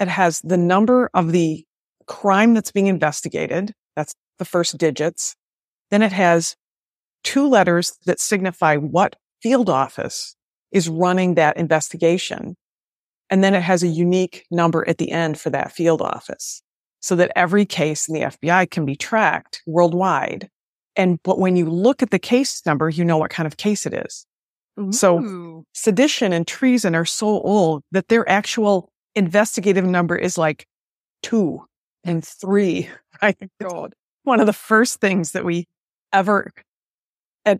It 0.00 0.08
has 0.08 0.40
the 0.42 0.56
number 0.56 1.10
of 1.14 1.30
the 1.32 1.64
crime 2.06 2.54
that's 2.54 2.72
being 2.72 2.86
investigated. 2.88 3.72
That's 3.96 4.14
the 4.38 4.44
first 4.44 4.76
digits. 4.78 5.34
Then 5.90 6.02
it 6.02 6.12
has 6.12 6.56
two 7.24 7.48
letters 7.48 7.98
that 8.06 8.20
signify 8.20 8.76
what 8.76 9.16
field 9.42 9.68
office 9.68 10.36
is 10.72 10.88
running 10.88 11.34
that 11.34 11.56
investigation. 11.56 12.56
And 13.30 13.42
then 13.42 13.54
it 13.54 13.62
has 13.62 13.82
a 13.82 13.88
unique 13.88 14.44
number 14.50 14.88
at 14.88 14.98
the 14.98 15.10
end 15.10 15.40
for 15.40 15.50
that 15.50 15.72
field 15.72 16.00
office 16.02 16.62
so 17.00 17.16
that 17.16 17.32
every 17.36 17.64
case 17.66 18.08
in 18.08 18.14
the 18.14 18.20
FBI 18.22 18.70
can 18.70 18.84
be 18.84 18.96
tracked 18.96 19.62
worldwide. 19.66 20.48
And 20.96 21.18
but 21.22 21.38
when 21.38 21.56
you 21.56 21.68
look 21.68 22.02
at 22.02 22.10
the 22.10 22.18
case 22.18 22.62
number, 22.64 22.88
you 22.88 23.04
know 23.04 23.16
what 23.16 23.30
kind 23.30 23.46
of 23.46 23.56
case 23.56 23.86
it 23.86 23.94
is. 23.94 24.26
So- 24.90 25.18
Sedition 25.72 26.32
and 26.32 26.46
treason 26.46 26.94
are 26.94 27.04
so 27.04 27.26
old 27.40 27.82
that 27.92 28.08
their 28.08 28.28
actual 28.28 28.88
investigative 29.14 29.84
number 29.84 30.16
is 30.16 30.36
like 30.38 30.66
two 31.22 31.64
and 32.04 32.24
three. 32.24 32.88
Right? 33.22 33.36
God. 33.60 33.94
One 34.24 34.40
of 34.40 34.46
the 34.46 34.52
first 34.52 35.00
things 35.00 35.32
that 35.32 35.44
we 35.44 35.66
ever 36.12 36.50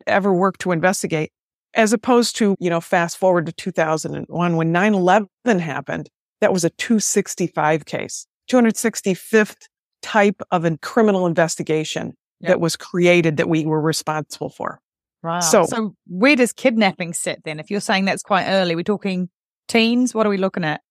ever 0.06 0.32
worked 0.32 0.60
to 0.62 0.72
investigate, 0.72 1.30
as 1.74 1.92
opposed 1.92 2.36
to, 2.36 2.56
you 2.60 2.70
know, 2.70 2.80
fast 2.80 3.16
forward 3.18 3.46
to 3.46 3.52
2001 3.52 4.56
when 4.56 4.72
9-11 4.72 5.60
happened, 5.60 6.08
that 6.40 6.52
was 6.52 6.64
a 6.64 6.70
265 6.70 7.84
case, 7.84 8.26
265th 8.50 9.66
type 10.02 10.42
of 10.50 10.64
a 10.64 10.76
criminal 10.78 11.26
investigation 11.26 12.14
Yep. 12.40 12.48
that 12.48 12.60
was 12.60 12.76
created 12.76 13.36
that 13.38 13.48
we 13.48 13.64
were 13.64 13.80
responsible 13.80 14.50
for. 14.50 14.80
Wow. 15.22 15.40
So- 15.40 15.64
So, 15.66 15.94
where 16.06 16.36
does 16.36 16.52
kidnapping 16.52 17.14
sit 17.14 17.42
then? 17.44 17.58
If 17.60 17.70
you're 17.70 17.80
saying 17.80 18.04
that's 18.04 18.22
quite 18.22 18.46
early, 18.46 18.74
we're 18.74 18.82
talking 18.82 19.30
teens. 19.68 20.14
What 20.14 20.26
are 20.26 20.30
we 20.30 20.36
looking 20.36 20.64
at? 20.64 20.82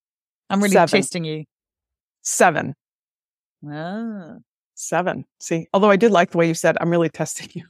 I'm 0.49 0.59
really 0.61 0.73
Seven. 0.73 0.87
testing 1.01 1.23
you. 1.25 1.43
Seven. 2.23 2.73
Ah. 3.69 4.37
Seven. 4.75 5.25
See, 5.39 5.67
although 5.73 5.91
I 5.91 5.95
did 5.97 6.11
like 6.11 6.31
the 6.31 6.37
way 6.37 6.47
you 6.47 6.53
said, 6.55 6.77
I'm 6.81 6.89
really 6.89 7.09
testing 7.21 7.49
you. 7.53 7.65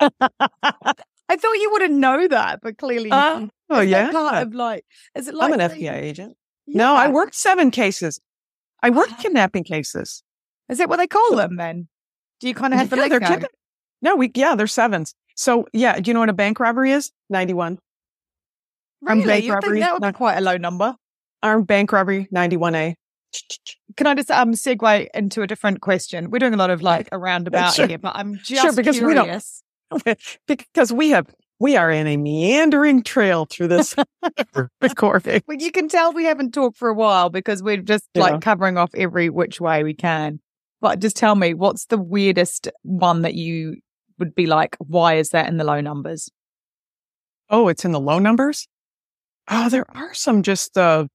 I 0.00 1.36
thought 1.36 1.52
you 1.54 1.70
would 1.72 1.82
have 1.82 1.90
know 1.90 2.26
that, 2.28 2.60
but 2.62 2.78
clearly, 2.78 3.10
Uh, 3.10 3.46
oh, 3.70 3.80
yeah. 3.80 4.10
part 4.10 4.46
of 4.46 4.54
like, 4.54 4.84
is 5.14 5.28
it 5.28 5.34
like 5.34 5.52
I'm 5.52 5.60
an 5.60 5.68
the- 5.70 5.76
FBI 5.76 5.94
agent. 5.94 6.36
No, 6.66 6.94
I 6.94 7.08
worked 7.08 7.34
seven 7.34 7.70
cases. 7.70 8.20
I 8.82 8.90
worked 8.90 9.12
Wow. 9.12 9.16
kidnapping 9.22 9.64
cases. 9.64 10.22
Is 10.68 10.78
that 10.78 10.88
what 10.88 10.96
they 10.98 11.06
call 11.06 11.36
them 11.36 11.56
then? 11.56 11.88
Do 12.40 12.48
you 12.48 12.54
kind 12.54 12.72
of 12.74 12.78
have 12.78 12.90
the 12.90 12.96
Yeah, 12.96 13.02
leg 13.02 13.10
go? 13.12 13.18
kidna- 13.20 13.46
No, 14.02 14.16
we 14.16 14.30
yeah, 14.34 14.54
they're 14.54 14.66
sevens. 14.66 15.14
So 15.34 15.66
yeah, 15.72 15.98
do 15.98 16.08
you 16.10 16.14
know 16.14 16.20
what 16.20 16.28
a 16.28 16.34
bank 16.34 16.60
robbery 16.60 16.92
is? 16.92 17.10
Ninety 17.30 17.54
one. 17.54 17.78
Really? 19.00 19.24
bank 19.24 19.44
You 19.44 19.52
think 19.52 19.54
robbery, 19.64 19.80
that 19.80 19.92
would 19.92 20.02
be 20.02 20.06
not- 20.08 20.14
quite 20.14 20.36
a 20.36 20.40
low 20.40 20.56
number. 20.56 20.94
Armed 21.42 21.66
bank 21.66 21.92
robbery, 21.92 22.28
ninety 22.30 22.56
one 22.56 22.74
A. 22.74 22.96
Can 23.96 24.06
I 24.06 24.14
just 24.14 24.30
um 24.30 24.52
segue 24.52 25.08
into 25.14 25.42
a 25.42 25.46
different 25.46 25.80
question? 25.80 26.30
We're 26.30 26.38
doing 26.38 26.54
a 26.54 26.56
lot 26.56 26.70
of 26.70 26.82
like 26.82 27.08
a 27.12 27.18
roundabout 27.18 27.74
Sure. 27.74 27.86
here, 27.86 27.98
but 27.98 28.14
I'm 28.16 28.36
just 28.42 28.76
because 28.76 29.00
we 29.00 29.14
don't- 29.14 29.24
curious. 29.24 29.62
because 30.46 30.92
we 30.92 31.10
have 31.10 31.26
we 31.60 31.76
are 31.76 31.90
in 31.90 32.06
a 32.06 32.16
meandering 32.16 33.02
trail 33.02 33.46
through 33.46 33.68
this 33.68 33.94
recording. 34.80 35.42
Well, 35.48 35.56
you 35.58 35.72
can 35.72 35.88
tell 35.88 36.12
we 36.12 36.24
haven't 36.24 36.52
talked 36.52 36.76
for 36.76 36.88
a 36.88 36.94
while 36.94 37.30
because 37.30 37.62
we're 37.62 37.78
just 37.78 38.04
Yeah. 38.14 38.22
like 38.22 38.40
covering 38.40 38.76
off 38.78 38.90
every 38.94 39.28
which 39.28 39.60
way 39.60 39.82
we 39.82 39.94
can. 39.94 40.40
But 40.80 41.00
just 41.00 41.16
tell 41.16 41.34
me, 41.34 41.54
what's 41.54 41.86
the 41.86 41.98
weirdest 41.98 42.68
one 42.82 43.22
that 43.22 43.34
you 43.34 43.76
would 44.18 44.34
be 44.34 44.46
like, 44.46 44.76
why 44.78 45.14
is 45.14 45.30
that 45.30 45.48
in 45.48 45.56
the 45.56 45.64
low 45.64 45.80
numbers? 45.80 46.30
Oh, 47.50 47.68
it's 47.68 47.84
in 47.84 47.92
the 47.92 48.00
low 48.00 48.18
numbers? 48.20 48.68
Oh, 49.48 49.68
there 49.68 49.86
are 49.96 50.14
some 50.14 50.42
just 50.42 50.76
uh, 50.78 51.06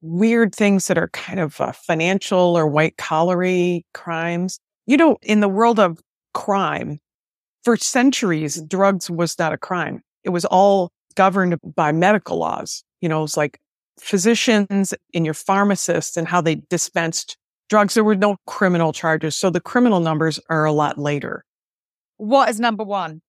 weird 0.00 0.54
things 0.54 0.88
that 0.88 0.98
are 0.98 1.08
kind 1.08 1.40
of 1.40 1.60
uh, 1.60 1.72
financial 1.72 2.56
or 2.58 2.66
white 2.66 2.96
collary 2.96 3.86
crimes. 3.94 4.58
You 4.86 4.96
know, 4.96 5.16
in 5.22 5.40
the 5.40 5.48
world 5.48 5.78
of 5.78 6.00
crime, 6.34 6.98
for 7.64 7.76
centuries, 7.76 8.60
drugs 8.62 9.10
was 9.10 9.38
not 9.38 9.52
a 9.52 9.58
crime. 9.58 10.02
It 10.24 10.30
was 10.30 10.44
all 10.44 10.92
governed 11.14 11.58
by 11.76 11.92
medical 11.92 12.38
laws. 12.38 12.84
You 13.00 13.08
know, 13.08 13.24
it's 13.24 13.36
like 13.36 13.58
physicians 14.00 14.94
and 15.14 15.24
your 15.24 15.34
pharmacists 15.34 16.16
and 16.16 16.26
how 16.26 16.40
they 16.40 16.56
dispensed 16.68 17.36
drugs. 17.68 17.94
There 17.94 18.04
were 18.04 18.16
no 18.16 18.36
criminal 18.46 18.92
charges. 18.92 19.36
So 19.36 19.50
the 19.50 19.60
criminal 19.60 20.00
numbers 20.00 20.40
are 20.48 20.64
a 20.64 20.72
lot 20.72 20.98
later. 20.98 21.44
What 22.16 22.48
is 22.48 22.60
number 22.60 22.84
one? 22.84 23.20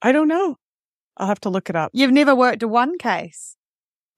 I 0.00 0.12
don't 0.12 0.28
know. 0.28 0.56
I'll 1.16 1.26
have 1.26 1.40
to 1.40 1.50
look 1.50 1.68
it 1.70 1.76
up. 1.76 1.90
You've 1.94 2.12
never 2.12 2.34
worked 2.34 2.62
a 2.62 2.68
one 2.68 2.98
case. 2.98 3.56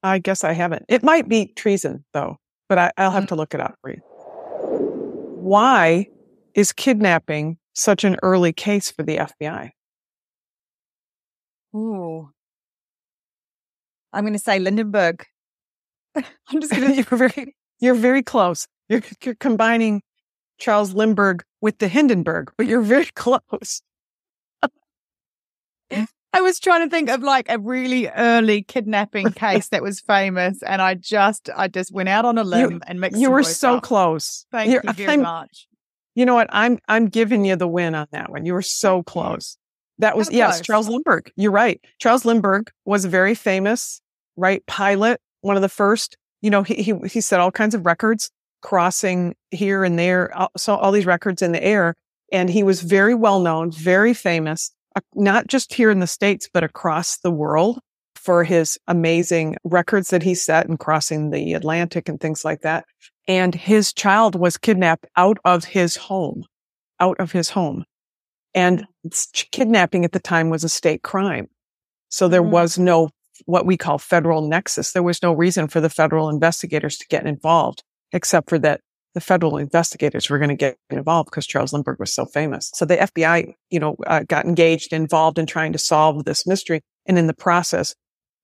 I 0.02 0.18
guess 0.18 0.44
I 0.44 0.52
haven't. 0.52 0.84
It 0.88 1.02
might 1.02 1.28
be 1.28 1.46
treason 1.46 2.04
though, 2.12 2.38
but 2.68 2.78
I, 2.78 2.92
I'll 2.96 3.10
have 3.10 3.24
mm. 3.24 3.28
to 3.28 3.34
look 3.34 3.54
it 3.54 3.60
up 3.60 3.74
for 3.80 3.90
you. 3.90 4.00
Why 5.40 6.08
is 6.54 6.72
kidnapping 6.72 7.58
such 7.74 8.04
an 8.04 8.16
early 8.22 8.52
case 8.52 8.90
for 8.90 9.02
the 9.02 9.18
FBI? 9.18 9.70
Ooh. 11.74 12.30
I'm 14.12 14.22
going 14.24 14.32
to 14.32 14.38
say 14.38 14.58
Lindenberg. 14.58 15.24
I'm 16.16 16.60
just 16.60 16.72
going 16.72 16.88
to. 16.88 16.94
you're 16.94 17.04
very, 17.04 17.56
you're 17.80 17.94
very 17.94 18.22
close. 18.22 18.66
You're, 18.88 19.02
you're 19.24 19.34
combining 19.34 20.02
Charles 20.58 20.94
Lindbergh 20.94 21.42
with 21.60 21.78
the 21.78 21.88
Hindenburg, 21.88 22.52
but 22.56 22.66
you're 22.66 22.80
very 22.82 23.06
close. 23.16 23.82
I 26.36 26.40
was 26.40 26.58
trying 26.58 26.82
to 26.84 26.90
think 26.90 27.10
of 27.10 27.22
like 27.22 27.46
a 27.48 27.60
really 27.60 28.08
early 28.08 28.62
kidnapping 28.62 29.30
case 29.32 29.68
that 29.68 29.82
was 29.82 30.00
famous, 30.00 30.62
and 30.64 30.82
I 30.82 30.94
just, 30.94 31.48
I 31.56 31.68
just 31.68 31.92
went 31.92 32.08
out 32.08 32.24
on 32.24 32.38
a 32.38 32.42
limb 32.44 32.82
and 32.88 33.00
mixed. 33.00 33.20
You 33.20 33.30
were 33.30 33.44
so 33.44 33.76
up. 33.76 33.84
close. 33.84 34.44
Thank 34.50 34.72
You're- 34.72 34.82
you 34.88 34.92
very 34.94 35.10
I'm- 35.10 35.22
much. 35.22 35.68
You 36.14 36.26
know 36.26 36.34
what? 36.34 36.48
I'm, 36.50 36.78
I'm 36.88 37.06
giving 37.06 37.44
you 37.44 37.56
the 37.56 37.68
win 37.68 37.94
on 37.94 38.06
that 38.12 38.30
one. 38.30 38.46
You 38.46 38.52
were 38.52 38.62
so 38.62 39.02
close. 39.02 39.56
That 39.98 40.16
was, 40.16 40.28
How 40.28 40.34
yes, 40.34 40.56
close? 40.56 40.66
Charles 40.66 40.88
Lindbergh. 40.88 41.30
You're 41.36 41.52
right. 41.52 41.80
Charles 41.98 42.24
Lindbergh 42.24 42.70
was 42.84 43.04
a 43.04 43.08
very 43.08 43.34
famous, 43.34 44.00
right, 44.36 44.64
pilot, 44.66 45.20
one 45.40 45.56
of 45.56 45.62
the 45.62 45.68
first. 45.68 46.16
You 46.40 46.50
know, 46.50 46.62
he, 46.62 46.74
he, 46.74 46.94
he 47.08 47.20
set 47.20 47.40
all 47.40 47.50
kinds 47.50 47.74
of 47.74 47.86
records 47.86 48.30
crossing 48.62 49.34
here 49.50 49.84
and 49.84 49.98
there, 49.98 50.32
so 50.56 50.74
all 50.74 50.92
these 50.92 51.06
records 51.06 51.42
in 51.42 51.52
the 51.52 51.62
air. 51.62 51.94
And 52.32 52.50
he 52.50 52.62
was 52.62 52.80
very 52.80 53.14
well 53.14 53.40
known, 53.40 53.70
very 53.70 54.14
famous, 54.14 54.72
not 55.14 55.46
just 55.46 55.72
here 55.72 55.90
in 55.90 56.00
the 56.00 56.06
States, 56.06 56.48
but 56.52 56.64
across 56.64 57.18
the 57.18 57.30
world 57.30 57.78
for 58.16 58.42
his 58.42 58.78
amazing 58.88 59.56
records 59.64 60.08
that 60.10 60.22
he 60.22 60.34
set 60.34 60.66
in 60.66 60.78
crossing 60.78 61.30
the 61.30 61.52
Atlantic 61.52 62.08
and 62.08 62.18
things 62.20 62.44
like 62.44 62.62
that. 62.62 62.84
And 63.26 63.54
his 63.54 63.92
child 63.92 64.34
was 64.34 64.56
kidnapped 64.58 65.06
out 65.16 65.38
of 65.44 65.64
his 65.64 65.96
home, 65.96 66.44
out 67.00 67.18
of 67.18 67.32
his 67.32 67.50
home. 67.50 67.84
And 68.54 68.86
kidnapping 69.50 70.04
at 70.04 70.12
the 70.12 70.20
time 70.20 70.50
was 70.50 70.62
a 70.64 70.68
state 70.68 71.02
crime. 71.02 71.48
So 72.10 72.28
there 72.28 72.42
Mhm. 72.42 72.50
was 72.50 72.78
no, 72.78 73.10
what 73.46 73.66
we 73.66 73.76
call 73.76 73.98
federal 73.98 74.46
nexus. 74.46 74.92
There 74.92 75.02
was 75.02 75.22
no 75.22 75.32
reason 75.32 75.68
for 75.68 75.80
the 75.80 75.90
federal 75.90 76.28
investigators 76.28 76.96
to 76.98 77.06
get 77.08 77.26
involved, 77.26 77.82
except 78.12 78.48
for 78.48 78.58
that 78.60 78.80
the 79.14 79.20
federal 79.20 79.56
investigators 79.56 80.28
were 80.28 80.38
going 80.38 80.48
to 80.50 80.56
get 80.56 80.76
involved 80.90 81.30
because 81.30 81.46
Charles 81.46 81.72
Lindbergh 81.72 82.00
was 82.00 82.14
so 82.14 82.26
famous. 82.26 82.70
So 82.74 82.84
the 82.84 83.00
FBI, 83.00 83.54
you 83.70 83.78
know, 83.80 83.96
uh, 84.06 84.24
got 84.28 84.44
engaged, 84.44 84.92
involved 84.92 85.38
in 85.38 85.46
trying 85.46 85.72
to 85.72 85.78
solve 85.78 86.24
this 86.24 86.46
mystery. 86.46 86.82
And 87.06 87.18
in 87.18 87.26
the 87.26 87.34
process, 87.34 87.94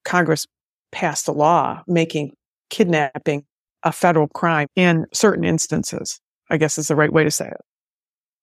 Congress 0.05 0.47
passed 0.93 1.29
a 1.29 1.33
law 1.33 1.83
making 1.87 2.35
kidnapping 2.71 3.45
a 3.83 3.93
federal 3.93 4.29
crime 4.29 4.69
in 4.77 5.07
certain 5.13 5.45
instances, 5.45 6.21
I 6.51 6.57
guess 6.57 6.79
is 6.79 6.89
the 6.89 6.97
right 6.97 7.13
way 7.13 7.25
to 7.25 7.31
say 7.31 7.49
it. 7.49 7.61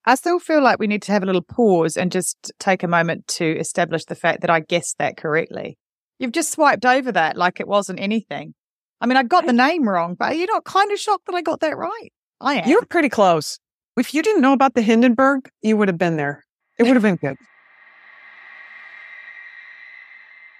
I 0.05 0.15
still 0.15 0.39
feel 0.39 0.61
like 0.61 0.79
we 0.79 0.87
need 0.87 1.01
to 1.03 1.11
have 1.11 1.23
a 1.23 1.25
little 1.25 1.41
pause 1.41 1.97
and 1.97 2.11
just 2.11 2.53
take 2.59 2.81
a 2.81 2.87
moment 2.87 3.27
to 3.27 3.45
establish 3.59 4.05
the 4.05 4.15
fact 4.15 4.41
that 4.41 4.49
I 4.49 4.61
guessed 4.61 4.97
that 4.99 5.17
correctly. 5.17 5.77
You've 6.17 6.31
just 6.31 6.51
swiped 6.51 6.85
over 6.85 7.11
that 7.11 7.35
like 7.35 7.59
it 7.59 7.67
wasn't 7.67 7.99
anything. 7.99 8.53
I 9.01 9.05
mean, 9.05 9.17
I 9.17 9.23
got 9.23 9.45
the 9.45 9.53
name 9.53 9.87
wrong, 9.87 10.15
but 10.17 10.31
you're 10.31 10.41
you 10.41 10.45
not 10.47 10.63
kind 10.63 10.91
of 10.91 10.97
shocked 10.97 11.25
that 11.27 11.35
I 11.35 11.41
got 11.41 11.59
that 11.59 11.77
right? 11.77 12.09
I 12.39 12.61
am. 12.61 12.69
You're 12.69 12.85
pretty 12.85 13.09
close. 13.09 13.59
If 13.97 14.13
you 14.13 14.21
didn't 14.23 14.41
know 14.41 14.53
about 14.53 14.75
the 14.75 14.81
Hindenburg, 14.81 15.49
you 15.61 15.75
would 15.75 15.87
have 15.87 15.97
been 15.97 16.17
there. 16.17 16.43
It 16.79 16.83
would 16.83 16.95
have 16.95 17.03
been 17.03 17.15
good. 17.15 17.35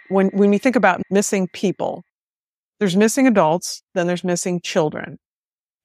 When, 0.10 0.28
when 0.30 0.50
we 0.50 0.58
think 0.58 0.76
about 0.76 1.02
missing 1.10 1.48
people, 1.54 2.04
there's 2.80 2.96
missing 2.96 3.28
adults, 3.28 3.82
then 3.96 4.08
there's 4.08 4.24
missing 4.24 4.60
children. 4.62 5.18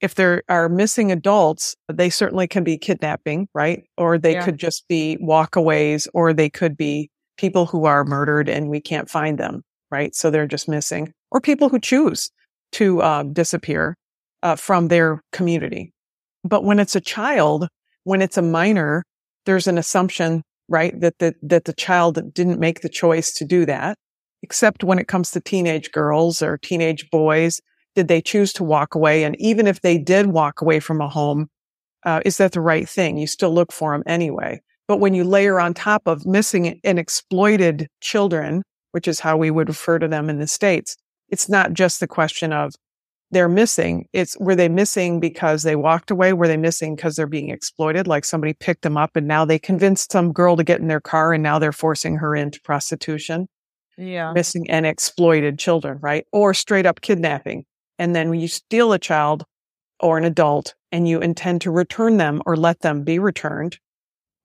if 0.00 0.16
there 0.16 0.42
are 0.48 0.68
missing 0.68 1.12
adults, 1.12 1.76
they 1.88 2.10
certainly 2.10 2.48
can 2.48 2.64
be 2.64 2.76
kidnapping, 2.76 3.46
right? 3.54 3.84
Or 3.96 4.18
they 4.18 4.32
Yeah. 4.32 4.44
could 4.44 4.58
just 4.58 4.88
be 4.88 5.16
walkaways, 5.22 6.08
or 6.12 6.32
they 6.32 6.50
could 6.50 6.76
be 6.76 7.08
people 7.36 7.66
who 7.66 7.84
are 7.84 8.02
murdered 8.04 8.48
and 8.48 8.68
we 8.68 8.80
can't 8.80 9.08
find 9.08 9.38
them, 9.38 9.62
right? 9.92 10.12
So 10.12 10.28
they're 10.28 10.48
just 10.48 10.68
missing, 10.68 11.12
or 11.30 11.40
people 11.40 11.68
who 11.68 11.78
choose 11.78 12.30
to 12.72 13.00
uh, 13.00 13.22
disappear 13.22 13.96
uh, 14.42 14.56
from 14.56 14.88
their 14.88 15.22
community. 15.30 15.92
But 16.42 16.64
when 16.64 16.80
it's 16.80 16.96
a 16.96 17.00
child, 17.00 17.68
when 18.02 18.22
it's 18.22 18.36
a 18.36 18.42
minor, 18.42 19.04
there's 19.46 19.68
an 19.68 19.78
assumption, 19.78 20.42
right, 20.68 20.98
that 21.00 21.14
the, 21.20 21.32
that 21.42 21.64
the 21.66 21.74
child 21.74 22.34
didn't 22.34 22.58
make 22.58 22.80
the 22.80 22.88
choice 22.88 23.32
to 23.34 23.44
do 23.44 23.64
that. 23.66 23.96
Except 24.42 24.84
when 24.84 24.98
it 24.98 25.08
comes 25.08 25.30
to 25.30 25.40
teenage 25.40 25.92
girls 25.92 26.42
or 26.42 26.58
teenage 26.58 27.08
boys, 27.10 27.60
did 27.94 28.08
they 28.08 28.20
choose 28.20 28.52
to 28.54 28.64
walk 28.64 28.94
away? 28.94 29.24
And 29.24 29.36
even 29.38 29.66
if 29.66 29.80
they 29.80 29.98
did 29.98 30.26
walk 30.26 30.60
away 30.60 30.80
from 30.80 31.00
a 31.00 31.08
home, 31.08 31.48
uh, 32.04 32.20
is 32.24 32.38
that 32.38 32.52
the 32.52 32.60
right 32.60 32.88
thing? 32.88 33.18
You 33.18 33.26
still 33.26 33.54
look 33.54 33.72
for 33.72 33.92
them 33.92 34.02
anyway. 34.06 34.60
But 34.88 34.98
when 34.98 35.14
you 35.14 35.24
layer 35.24 35.60
on 35.60 35.74
top 35.74 36.02
of 36.06 36.26
missing 36.26 36.80
and 36.82 36.98
exploited 36.98 37.88
children, 38.00 38.62
which 38.90 39.06
is 39.06 39.20
how 39.20 39.36
we 39.36 39.50
would 39.50 39.68
refer 39.68 39.98
to 39.98 40.08
them 40.08 40.28
in 40.28 40.38
the 40.38 40.46
States, 40.46 40.96
it's 41.28 41.48
not 41.48 41.72
just 41.72 42.00
the 42.00 42.08
question 42.08 42.52
of 42.52 42.74
they're 43.30 43.48
missing. 43.48 44.06
It's 44.12 44.36
were 44.38 44.56
they 44.56 44.68
missing 44.68 45.20
because 45.20 45.62
they 45.62 45.76
walked 45.76 46.10
away? 46.10 46.34
Were 46.34 46.48
they 46.48 46.58
missing 46.58 46.94
because 46.94 47.16
they're 47.16 47.26
being 47.26 47.48
exploited? 47.48 48.06
Like 48.06 48.24
somebody 48.24 48.52
picked 48.52 48.82
them 48.82 48.98
up 48.98 49.16
and 49.16 49.26
now 49.26 49.44
they 49.44 49.58
convinced 49.58 50.12
some 50.12 50.32
girl 50.32 50.56
to 50.56 50.64
get 50.64 50.80
in 50.80 50.88
their 50.88 51.00
car 51.00 51.32
and 51.32 51.42
now 51.42 51.58
they're 51.58 51.72
forcing 51.72 52.16
her 52.16 52.34
into 52.34 52.60
prostitution 52.60 53.48
Yeah. 54.02 54.32
missing 54.32 54.68
and 54.68 54.84
exploited 54.84 55.58
children, 55.58 55.98
right? 56.00 56.26
Or 56.32 56.54
straight 56.54 56.86
up 56.86 57.00
kidnapping. 57.00 57.64
And 57.98 58.16
then 58.16 58.30
when 58.30 58.40
you 58.40 58.48
steal 58.48 58.92
a 58.92 58.98
child 58.98 59.44
or 60.00 60.18
an 60.18 60.24
adult 60.24 60.74
and 60.90 61.06
you 61.06 61.20
intend 61.20 61.60
to 61.62 61.70
return 61.70 62.16
them 62.16 62.42
or 62.44 62.56
let 62.56 62.80
them 62.80 63.04
be 63.04 63.18
returned 63.18 63.78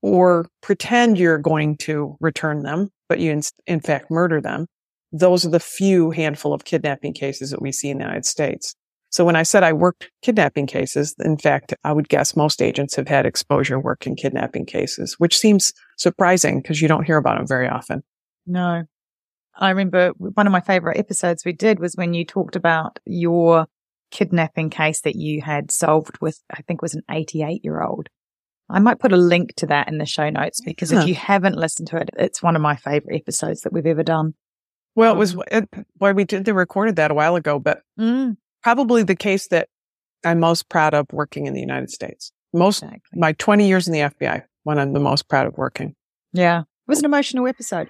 or 0.01 0.47
pretend 0.61 1.17
you're 1.17 1.39
going 1.39 1.75
to 1.77 2.15
return 2.19 2.61
them, 2.61 2.89
but 3.09 3.19
you 3.19 3.31
in, 3.31 3.41
in 3.65 3.79
fact 3.79 4.11
murder 4.11 4.39
them. 4.39 4.67
Those 5.11 5.45
are 5.45 5.49
the 5.49 5.59
few 5.59 6.11
handful 6.11 6.53
of 6.53 6.65
kidnapping 6.65 7.13
cases 7.13 7.49
that 7.51 7.61
we 7.61 7.71
see 7.71 7.89
in 7.89 7.97
the 7.97 8.03
United 8.03 8.25
States. 8.25 8.75
So 9.09 9.25
when 9.25 9.37
I 9.37 9.43
said 9.43 9.63
I 9.63 9.73
worked 9.73 10.11
kidnapping 10.21 10.67
cases, 10.67 11.15
in 11.23 11.37
fact, 11.37 11.73
I 11.83 11.93
would 11.93 12.09
guess 12.09 12.35
most 12.35 12.61
agents 12.61 12.95
have 12.97 13.07
had 13.07 13.25
exposure 13.25 13.79
work 13.79 14.05
in 14.05 14.15
kidnapping 14.15 14.65
cases, 14.65 15.15
which 15.17 15.37
seems 15.37 15.73
surprising 15.97 16.61
because 16.61 16.81
you 16.81 16.87
don't 16.87 17.05
hear 17.05 17.17
about 17.17 17.37
them 17.37 17.47
very 17.47 17.67
often. 17.67 18.03
No. 18.45 18.83
I 19.57 19.69
remember 19.69 20.09
one 20.17 20.45
of 20.47 20.51
my 20.53 20.61
favorite 20.61 20.97
episodes 20.97 21.43
we 21.45 21.53
did 21.53 21.79
was 21.79 21.95
when 21.95 22.13
you 22.13 22.25
talked 22.25 22.55
about 22.55 22.99
your 23.05 23.67
kidnapping 24.11 24.69
case 24.69 25.01
that 25.01 25.15
you 25.15 25.41
had 25.41 25.71
solved 25.71 26.17
with, 26.21 26.41
I 26.51 26.61
think 26.61 26.79
it 26.79 26.81
was 26.81 26.93
an 26.95 27.03
88 27.09 27.63
year 27.63 27.81
old. 27.81 28.07
I 28.69 28.79
might 28.79 28.99
put 28.99 29.13
a 29.13 29.17
link 29.17 29.55
to 29.55 29.65
that 29.67 29.87
in 29.87 29.97
the 29.97 30.05
show 30.05 30.29
notes 30.29 30.61
because 30.61 30.91
Yeah. 30.91 31.01
if 31.01 31.07
you 31.07 31.15
haven't 31.15 31.55
listened 31.57 31.87
to 31.89 31.97
it, 31.97 32.09
it's 32.17 32.43
one 32.43 32.55
of 32.55 32.61
my 32.61 32.75
favorite 32.75 33.15
episodes 33.15 33.61
that 33.61 33.71
we've 33.73 33.85
ever 33.85 34.03
done. 34.03 34.33
Well, 34.95 35.13
it 35.13 35.17
was, 35.17 35.35
it, 35.51 35.69
boy, 35.97 36.13
we 36.13 36.23
did, 36.23 36.45
they 36.45 36.51
recorded 36.51 36.95
that 36.97 37.11
a 37.11 37.13
while 37.13 37.35
ago, 37.35 37.59
but 37.59 37.81
Mm, 37.99 38.37
probably 38.63 39.03
the 39.03 39.15
case 39.15 39.47
that 39.47 39.69
I'm 40.25 40.39
most 40.39 40.69
proud 40.69 40.93
of 40.93 41.07
working 41.13 41.45
in 41.45 41.53
the 41.53 41.59
United 41.61 41.89
States. 41.91 42.31
Most, 42.53 42.81
exactly. 42.83 43.19
my 43.19 43.33
20 43.33 43.67
years 43.67 43.87
in 43.87 43.93
the 43.93 43.99
FBI, 44.01 44.43
when 44.63 44.79
I'm 44.79 44.93
the 44.93 44.99
most 44.99 45.27
proud 45.29 45.47
of 45.47 45.57
working. 45.57 45.95
Yeah. 46.33 46.61
It 46.61 46.65
was 46.87 46.99
an 46.99 47.05
emotional 47.05 47.47
episode. 47.47 47.89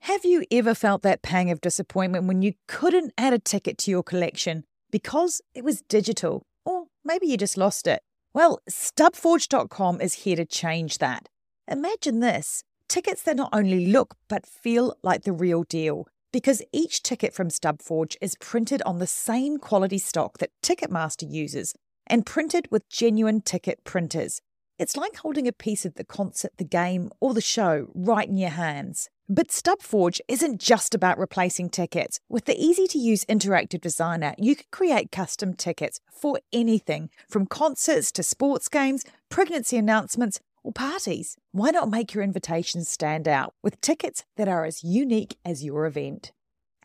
Have 0.00 0.24
you 0.24 0.44
ever 0.50 0.74
felt 0.74 1.02
that 1.02 1.22
pang 1.22 1.50
of 1.50 1.60
disappointment 1.60 2.26
when 2.26 2.42
you 2.42 2.52
couldn't 2.68 3.12
add 3.18 3.32
a 3.32 3.38
ticket 3.38 3.76
to 3.78 3.90
your 3.90 4.02
collection 4.02 4.64
because 4.90 5.40
it 5.54 5.64
was 5.64 5.82
digital? 5.82 6.42
Or 6.64 6.84
maybe 7.04 7.26
you 7.26 7.36
just 7.36 7.56
lost 7.56 7.86
it? 7.86 8.00
Well, 8.32 8.60
stubforge.com 8.70 10.00
is 10.00 10.14
here 10.14 10.36
to 10.36 10.44
change 10.44 10.98
that. 10.98 11.28
Imagine 11.68 12.20
this 12.20 12.62
tickets 12.88 13.22
that 13.22 13.36
not 13.36 13.50
only 13.52 13.86
look 13.86 14.14
but 14.28 14.46
feel 14.46 14.94
like 15.02 15.24
the 15.24 15.32
real 15.32 15.64
deal. 15.64 16.06
Because 16.32 16.62
each 16.72 17.02
ticket 17.02 17.32
from 17.32 17.48
Stubforge 17.48 18.16
is 18.20 18.36
printed 18.36 18.82
on 18.82 18.98
the 18.98 19.06
same 19.06 19.58
quality 19.58 19.98
stock 19.98 20.38
that 20.38 20.50
Ticketmaster 20.62 21.30
uses 21.30 21.74
and 22.06 22.26
printed 22.26 22.68
with 22.70 22.88
genuine 22.90 23.40
ticket 23.40 23.82
printers. 23.84 24.40
It's 24.78 24.96
like 24.96 25.16
holding 25.16 25.48
a 25.48 25.52
piece 25.52 25.86
of 25.86 25.94
the 25.94 26.04
concert, 26.04 26.52
the 26.58 26.64
game, 26.64 27.10
or 27.20 27.32
the 27.32 27.40
show 27.40 27.88
right 27.94 28.28
in 28.28 28.36
your 28.36 28.50
hands. 28.50 29.08
But 29.28 29.48
Stubforge 29.48 30.20
isn't 30.28 30.60
just 30.60 30.94
about 30.94 31.18
replacing 31.18 31.70
tickets. 31.70 32.20
With 32.28 32.44
the 32.44 32.56
easy 32.56 32.86
to 32.86 32.98
use 32.98 33.24
interactive 33.24 33.80
designer, 33.80 34.36
you 34.38 34.54
can 34.54 34.66
create 34.70 35.10
custom 35.10 35.54
tickets 35.54 35.98
for 36.08 36.38
anything 36.52 37.10
from 37.28 37.46
concerts 37.46 38.12
to 38.12 38.22
sports 38.22 38.68
games, 38.68 39.04
pregnancy 39.28 39.76
announcements, 39.76 40.38
or 40.62 40.72
parties. 40.72 41.36
Why 41.50 41.70
not 41.70 41.90
make 41.90 42.14
your 42.14 42.22
invitations 42.22 42.88
stand 42.88 43.26
out 43.26 43.54
with 43.64 43.80
tickets 43.80 44.24
that 44.36 44.46
are 44.46 44.64
as 44.64 44.84
unique 44.84 45.36
as 45.44 45.64
your 45.64 45.86
event? 45.86 46.30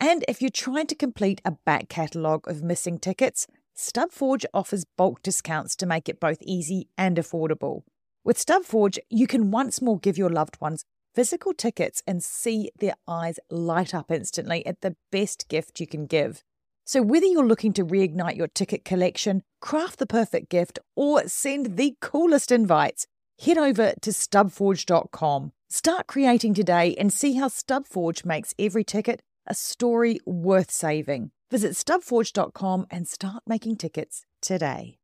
And 0.00 0.24
if 0.26 0.42
you're 0.42 0.50
trying 0.50 0.88
to 0.88 0.96
complete 0.96 1.40
a 1.44 1.52
back 1.64 1.88
catalogue 1.88 2.48
of 2.48 2.60
missing 2.60 2.98
tickets, 2.98 3.46
Stubforge 3.76 4.46
offers 4.52 4.84
bulk 4.98 5.22
discounts 5.22 5.76
to 5.76 5.86
make 5.86 6.08
it 6.08 6.18
both 6.18 6.42
easy 6.42 6.88
and 6.98 7.18
affordable. 7.18 7.82
With 8.24 8.36
Stubforge, 8.36 8.98
you 9.08 9.28
can 9.28 9.52
once 9.52 9.80
more 9.80 10.00
give 10.00 10.18
your 10.18 10.30
loved 10.30 10.60
ones 10.60 10.84
physical 11.14 11.52
tickets 11.52 12.02
and 12.06 12.22
see 12.22 12.70
their 12.78 12.94
eyes 13.06 13.38
light 13.50 13.94
up 13.94 14.10
instantly 14.10 14.64
at 14.66 14.80
the 14.80 14.96
best 15.10 15.48
gift 15.48 15.80
you 15.80 15.86
can 15.86 16.06
give. 16.06 16.42
So, 16.84 17.00
whether 17.00 17.26
you're 17.26 17.46
looking 17.46 17.72
to 17.74 17.84
reignite 17.84 18.36
your 18.36 18.48
ticket 18.48 18.84
collection, 18.84 19.42
craft 19.60 19.98
the 19.98 20.06
perfect 20.06 20.48
gift, 20.50 20.78
or 20.96 21.28
send 21.28 21.76
the 21.76 21.96
coolest 22.00 22.50
invites, 22.50 23.06
head 23.40 23.58
over 23.58 23.94
to 24.00 24.10
stubforge.com. 24.10 25.52
Start 25.70 26.06
creating 26.06 26.54
today 26.54 26.94
and 26.96 27.12
see 27.12 27.34
how 27.34 27.48
Stubforge 27.48 28.26
makes 28.26 28.54
every 28.58 28.84
ticket 28.84 29.22
a 29.46 29.54
story 29.54 30.18
worth 30.26 30.70
saving. 30.70 31.30
Visit 31.50 31.72
stubforge.com 31.72 32.86
and 32.90 33.08
start 33.08 33.42
making 33.46 33.76
tickets 33.76 34.26
today. 34.40 35.01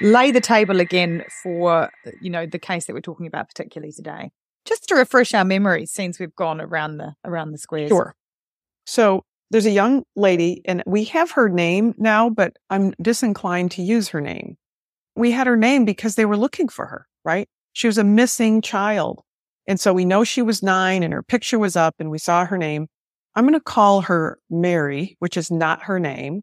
Lay 0.00 0.30
the 0.30 0.40
table 0.40 0.80
again 0.80 1.24
for, 1.42 1.90
you 2.20 2.30
know, 2.30 2.46
the 2.46 2.58
case 2.58 2.86
that 2.86 2.94
we're 2.94 3.00
talking 3.00 3.26
about 3.26 3.48
particularly 3.48 3.92
today. 3.92 4.30
Just 4.64 4.86
to 4.88 4.94
refresh 4.94 5.34
our 5.34 5.44
memories 5.44 5.92
since 5.92 6.18
we've 6.18 6.34
gone 6.34 6.60
around 6.60 6.98
the 6.98 7.14
around 7.24 7.52
the 7.52 7.58
squares. 7.58 7.88
Sure. 7.88 8.14
So 8.86 9.24
there's 9.50 9.66
a 9.66 9.70
young 9.70 10.04
lady 10.14 10.62
and 10.64 10.82
we 10.86 11.04
have 11.04 11.30
her 11.32 11.48
name 11.48 11.94
now, 11.98 12.28
but 12.28 12.56
I'm 12.70 12.92
disinclined 13.00 13.70
to 13.72 13.82
use 13.82 14.08
her 14.08 14.20
name. 14.20 14.56
We 15.16 15.30
had 15.30 15.46
her 15.46 15.56
name 15.56 15.84
because 15.84 16.14
they 16.14 16.26
were 16.26 16.36
looking 16.36 16.68
for 16.68 16.86
her, 16.86 17.06
right? 17.24 17.48
She 17.72 17.86
was 17.86 17.98
a 17.98 18.04
missing 18.04 18.60
child. 18.60 19.22
And 19.66 19.80
so 19.80 19.92
we 19.92 20.04
know 20.04 20.24
she 20.24 20.42
was 20.42 20.62
nine 20.62 21.02
and 21.02 21.12
her 21.12 21.22
picture 21.22 21.58
was 21.58 21.76
up 21.76 21.94
and 21.98 22.10
we 22.10 22.18
saw 22.18 22.44
her 22.44 22.58
name. 22.58 22.88
I'm 23.34 23.44
going 23.44 23.54
to 23.54 23.60
call 23.60 24.02
her 24.02 24.38
Mary, 24.50 25.16
which 25.18 25.36
is 25.36 25.50
not 25.50 25.82
her 25.84 26.00
name. 26.00 26.42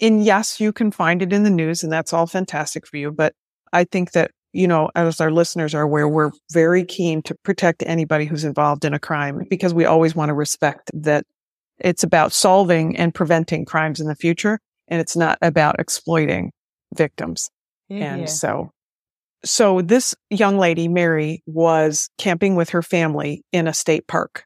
And 0.00 0.24
yes, 0.24 0.60
you 0.60 0.72
can 0.72 0.90
find 0.90 1.22
it 1.22 1.32
in 1.32 1.42
the 1.42 1.50
news 1.50 1.82
and 1.82 1.92
that's 1.92 2.12
all 2.12 2.26
fantastic 2.26 2.86
for 2.86 2.96
you. 2.96 3.10
But 3.10 3.34
I 3.72 3.84
think 3.84 4.12
that, 4.12 4.30
you 4.52 4.66
know, 4.66 4.90
as 4.94 5.20
our 5.20 5.30
listeners 5.30 5.74
are 5.74 5.82
aware, 5.82 6.08
we're 6.08 6.32
very 6.52 6.84
keen 6.84 7.22
to 7.22 7.34
protect 7.44 7.82
anybody 7.86 8.24
who's 8.24 8.44
involved 8.44 8.84
in 8.84 8.94
a 8.94 8.98
crime 8.98 9.42
because 9.48 9.74
we 9.74 9.84
always 9.84 10.14
want 10.14 10.30
to 10.30 10.34
respect 10.34 10.90
that 10.94 11.24
it's 11.78 12.02
about 12.02 12.32
solving 12.32 12.96
and 12.96 13.14
preventing 13.14 13.64
crimes 13.64 14.00
in 14.00 14.06
the 14.06 14.14
future. 14.14 14.58
And 14.88 15.00
it's 15.00 15.16
not 15.16 15.38
about 15.40 15.78
exploiting 15.78 16.50
victims. 16.94 17.48
Yeah, 17.88 18.14
And 18.14 18.30
so, 18.30 18.70
so 19.44 19.80
this 19.80 20.14
young 20.30 20.58
lady, 20.58 20.88
Mary, 20.88 21.42
was 21.46 22.08
camping 22.18 22.56
with 22.56 22.70
her 22.70 22.82
family 22.82 23.44
in 23.52 23.66
a 23.66 23.74
state 23.74 24.06
park. 24.08 24.44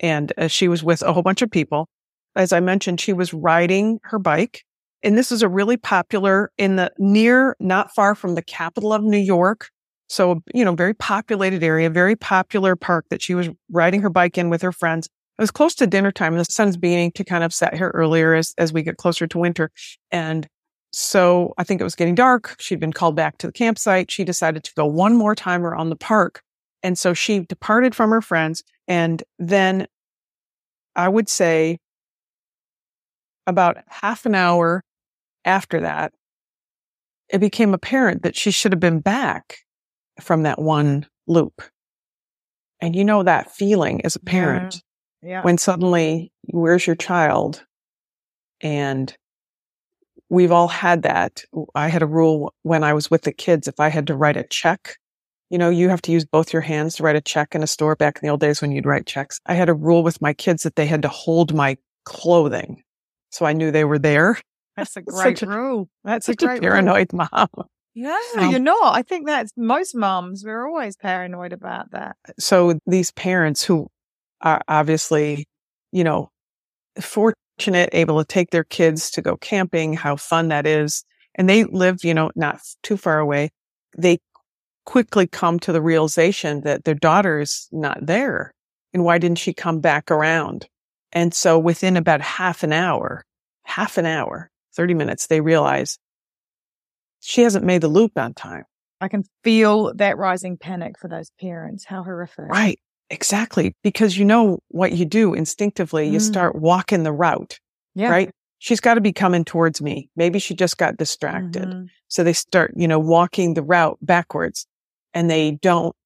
And 0.00 0.32
uh, 0.38 0.46
she 0.46 0.68
was 0.68 0.84
with 0.84 1.02
a 1.02 1.12
whole 1.12 1.22
bunch 1.22 1.42
of 1.42 1.50
people. 1.50 1.88
As 2.36 2.52
I 2.52 2.60
mentioned, 2.60 3.00
she 3.00 3.12
was 3.12 3.34
riding 3.34 3.98
her 4.04 4.18
bike. 4.18 4.62
And 5.02 5.16
this 5.16 5.30
is 5.30 5.42
a 5.42 5.48
really 5.48 5.76
popular 5.76 6.50
in 6.58 6.76
the 6.76 6.92
near, 6.98 7.56
not 7.60 7.94
far 7.94 8.14
from 8.14 8.34
the 8.34 8.42
capital 8.42 8.92
of 8.92 9.02
New 9.02 9.18
York. 9.18 9.70
So, 10.08 10.42
you 10.54 10.64
know, 10.64 10.74
very 10.74 10.94
populated 10.94 11.62
area, 11.62 11.90
very 11.90 12.16
popular 12.16 12.74
park 12.76 13.06
that 13.10 13.22
she 13.22 13.34
was 13.34 13.48
riding 13.70 14.00
her 14.02 14.10
bike 14.10 14.38
in 14.38 14.48
with 14.48 14.62
her 14.62 14.72
friends. 14.72 15.06
it 15.06 15.42
was 15.42 15.50
close 15.50 15.74
to 15.76 15.86
dinner 15.86 16.10
time 16.10 16.32
and 16.32 16.40
the 16.40 16.50
sun's 16.50 16.76
beginning 16.76 17.12
to 17.12 17.24
kind 17.24 17.44
of 17.44 17.52
set 17.54 17.76
here 17.76 17.92
earlier 17.94 18.34
as, 18.34 18.54
as 18.58 18.72
we 18.72 18.82
get 18.82 18.96
closer 18.96 19.26
to 19.26 19.38
winter. 19.38 19.70
And 20.10 20.48
so 20.92 21.52
I 21.58 21.64
think 21.64 21.80
it 21.80 21.84
was 21.84 21.94
getting 21.94 22.14
dark. 22.14 22.56
She'd 22.58 22.80
been 22.80 22.92
called 22.92 23.14
back 23.14 23.38
to 23.38 23.46
the 23.46 23.52
campsite. 23.52 24.10
She 24.10 24.24
decided 24.24 24.64
to 24.64 24.72
go 24.74 24.86
one 24.86 25.14
more 25.14 25.34
time 25.34 25.64
around 25.64 25.90
the 25.90 25.96
park. 25.96 26.42
And 26.82 26.98
so 26.98 27.12
she 27.12 27.40
departed 27.40 27.94
from 27.94 28.10
her 28.10 28.22
friends. 28.22 28.62
And 28.86 29.22
then 29.38 29.86
I 30.96 31.08
would 31.08 31.28
say 31.28 31.78
about 33.46 33.78
half 33.88 34.26
an 34.26 34.34
hour 34.34 34.82
after 35.48 35.80
that, 35.80 36.12
it 37.28 37.38
became 37.38 37.74
apparent 37.74 38.22
that 38.22 38.36
she 38.36 38.50
should 38.50 38.72
have 38.72 38.80
been 38.80 39.00
back 39.00 39.58
from 40.20 40.44
that 40.44 40.60
one 40.60 41.06
loop. 41.26 41.62
And 42.80 42.94
you 42.94 43.04
know 43.04 43.22
that 43.24 43.50
feeling 43.50 44.04
as 44.04 44.14
a 44.14 44.20
parent 44.20 44.82
Yeah. 45.22 45.28
yeah. 45.30 45.42
when 45.42 45.58
suddenly, 45.58 46.32
where's 46.44 46.86
your 46.86 46.96
child? 46.96 47.64
And 48.60 49.14
we've 50.30 50.52
all 50.52 50.68
had 50.68 51.02
that. 51.02 51.42
I 51.74 51.88
had 51.88 52.02
a 52.02 52.06
rule 52.06 52.54
when 52.62 52.84
I 52.84 52.92
was 52.92 53.10
with 53.10 53.22
the 53.22 53.32
kids. 53.32 53.66
If 53.68 53.80
I 53.80 53.88
had 53.88 54.06
to 54.08 54.16
write 54.16 54.36
a 54.36 54.44
check, 54.44 54.96
you 55.50 55.58
know, 55.58 55.70
you 55.70 55.88
have 55.88 56.02
to 56.02 56.12
use 56.12 56.24
both 56.24 56.52
your 56.52 56.62
hands 56.62 56.96
to 56.96 57.02
write 57.02 57.16
a 57.16 57.20
check 57.20 57.54
in 57.54 57.62
a 57.62 57.66
store 57.66 57.96
back 57.96 58.16
in 58.16 58.26
the 58.26 58.30
old 58.30 58.40
days 58.40 58.60
when 58.60 58.70
you'd 58.72 58.86
write 58.86 59.06
checks. 59.06 59.40
I 59.46 59.54
had 59.54 59.68
a 59.68 59.74
rule 59.74 60.02
with 60.02 60.20
my 60.20 60.32
kids 60.34 60.62
that 60.62 60.76
they 60.76 60.86
had 60.86 61.02
to 61.02 61.08
hold 61.08 61.54
my 61.54 61.76
clothing. 62.04 62.82
So 63.30 63.44
I 63.46 63.52
knew 63.52 63.70
they 63.70 63.84
were 63.84 63.98
there. 63.98 64.38
That's 64.78 64.96
a 64.96 65.02
Such 65.10 65.14
great 65.14 65.42
a- 65.42 65.46
rule. 65.46 65.88
That's 66.04 66.26
Such 66.26 66.42
a 66.42 66.44
a 66.44 66.48
great 66.48 66.60
rule. 66.62 66.70
paranoid 66.70 67.12
mom. 67.12 67.48
No, 67.94 68.16
Um, 68.36 68.50
you're 68.50 68.60
not. 68.60 68.94
I 68.96 69.02
think 69.02 69.26
that's 69.26 69.52
most 69.56 69.94
moms. 69.94 70.44
We're 70.44 70.66
always 70.68 70.96
paranoid 70.96 71.52
about 71.52 71.90
that. 71.90 72.16
so 72.38 72.78
these 72.86 73.10
parents 73.10 73.64
who 73.64 73.88
are 74.40 74.62
obviously, 74.68 75.46
you 75.90 76.04
know, 76.04 76.30
fortunate, 77.00 77.90
able 77.92 78.18
to 78.18 78.24
take 78.26 78.50
their 78.50 78.64
kids 78.64 79.10
to 79.12 79.22
go 79.22 79.36
camping, 79.36 79.94
how 79.94 80.16
fun 80.16 80.48
that 80.48 80.66
is. 80.66 81.04
And 81.34 81.48
they 81.48 81.64
live, 81.64 82.04
you 82.04 82.14
know, 82.14 82.30
not 82.36 82.60
too 82.82 82.96
far 82.96 83.18
away. 83.18 83.50
They 83.96 84.18
quickly 84.86 85.26
come 85.26 85.58
to 85.60 85.72
the 85.72 85.82
realization 85.82 86.62
that 86.62 86.84
their 86.84 86.94
daughter 86.94 87.40
is 87.40 87.68
not 87.72 87.98
there. 88.04 88.52
And 88.92 89.04
why 89.04 89.18
didn't 89.18 89.38
she 89.38 89.52
come 89.52 89.80
back 89.80 90.10
around? 90.10 90.66
And 91.12 91.34
so 91.34 91.58
within 91.58 91.96
about 91.96 92.20
half 92.20 92.62
an 92.62 92.72
hour, 92.72 93.24
half 93.64 93.98
an 93.98 94.06
hour, 94.06 94.50
30 94.78 94.94
minutes, 94.94 95.26
they 95.26 95.40
realize 95.40 95.98
she 97.20 97.42
hasn't 97.42 97.64
made 97.64 97.80
the 97.80 97.88
loop 97.88 98.12
on 98.16 98.32
time. 98.32 98.62
I 99.00 99.08
can 99.08 99.24
feel 99.42 99.92
that 99.96 100.16
rising 100.16 100.56
panic 100.56 100.98
for 100.98 101.08
those 101.08 101.30
parents. 101.40 101.84
How 101.84 102.04
horrific. 102.04 102.46
Right. 102.46 102.78
Exactly. 103.10 103.74
Because 103.82 104.16
you 104.16 104.24
know 104.24 104.60
what 104.68 104.92
you 104.92 105.04
do 105.04 105.34
instinctively. 105.34 106.08
You 106.08 106.18
Mm. 106.18 106.22
start 106.28 106.54
walking 106.54 107.02
the 107.02 107.12
route, 107.12 107.58
Yeah. 107.96 108.08
right? 108.10 108.30
She's 108.58 108.78
got 108.80 108.94
to 108.94 109.00
be 109.00 109.12
coming 109.12 109.44
towards 109.44 109.82
me. 109.82 110.10
Maybe 110.14 110.38
she 110.38 110.54
just 110.54 110.78
got 110.78 110.96
distracted. 110.96 111.64
Mhm. 111.64 111.86
So 112.06 112.22
they 112.22 112.32
start, 112.32 112.72
you 112.76 112.86
know, 112.86 112.98
walking 113.00 113.54
the 113.54 113.62
route 113.62 113.98
backwards 114.00 114.66
and 115.12 115.28
they 115.28 115.52
don't 115.60 115.96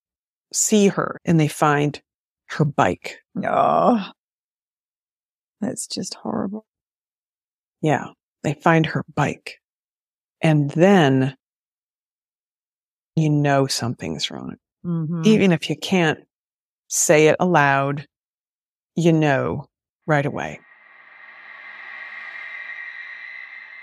see 0.52 0.88
her 0.88 1.20
and 1.26 1.38
they 1.38 1.48
find 1.48 2.00
her 2.50 2.64
bike. 2.64 3.18
Oh, 3.44 4.10
that's 5.60 5.86
just 5.86 6.14
horrible. 6.14 6.66
Yeah. 7.80 8.08
They 8.42 8.54
find 8.54 8.86
her 8.86 9.04
bike. 9.14 9.58
And 10.40 10.70
then 10.70 11.36
you 13.16 13.30
know 13.30 13.66
something's 13.66 14.30
wrong. 14.30 14.56
Mhm. 14.84 15.24
Even 15.26 15.52
if 15.52 15.70
you 15.70 15.76
can't 15.76 16.18
say 16.88 17.28
it 17.28 17.36
aloud, 17.38 18.06
you 18.96 19.12
know 19.12 19.66
right 20.06 20.26
away. 20.26 20.60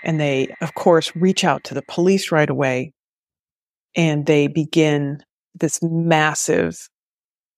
And 0.02 0.20
they, 0.20 0.54
of 0.60 0.74
course, 0.74 1.14
reach 1.14 1.44
out 1.44 1.64
to 1.64 1.74
the 1.74 1.82
police 1.82 2.32
right 2.32 2.48
away 2.48 2.92
and 3.94 4.26
they 4.26 4.46
begin 4.46 5.22
this 5.54 5.80
massive 5.82 6.88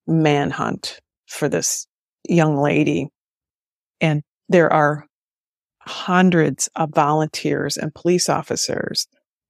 manhunt 0.06 1.00
for 1.26 1.48
this 1.48 1.86
young 2.28 2.56
lady. 2.56 3.08
And 4.00 4.22
there 4.48 4.72
are 4.72 5.06
hundreds 5.86 6.68
of 6.76 6.90
volunteers 6.94 7.76
and 7.76 7.94
police 7.94 8.28
officers 8.28 9.06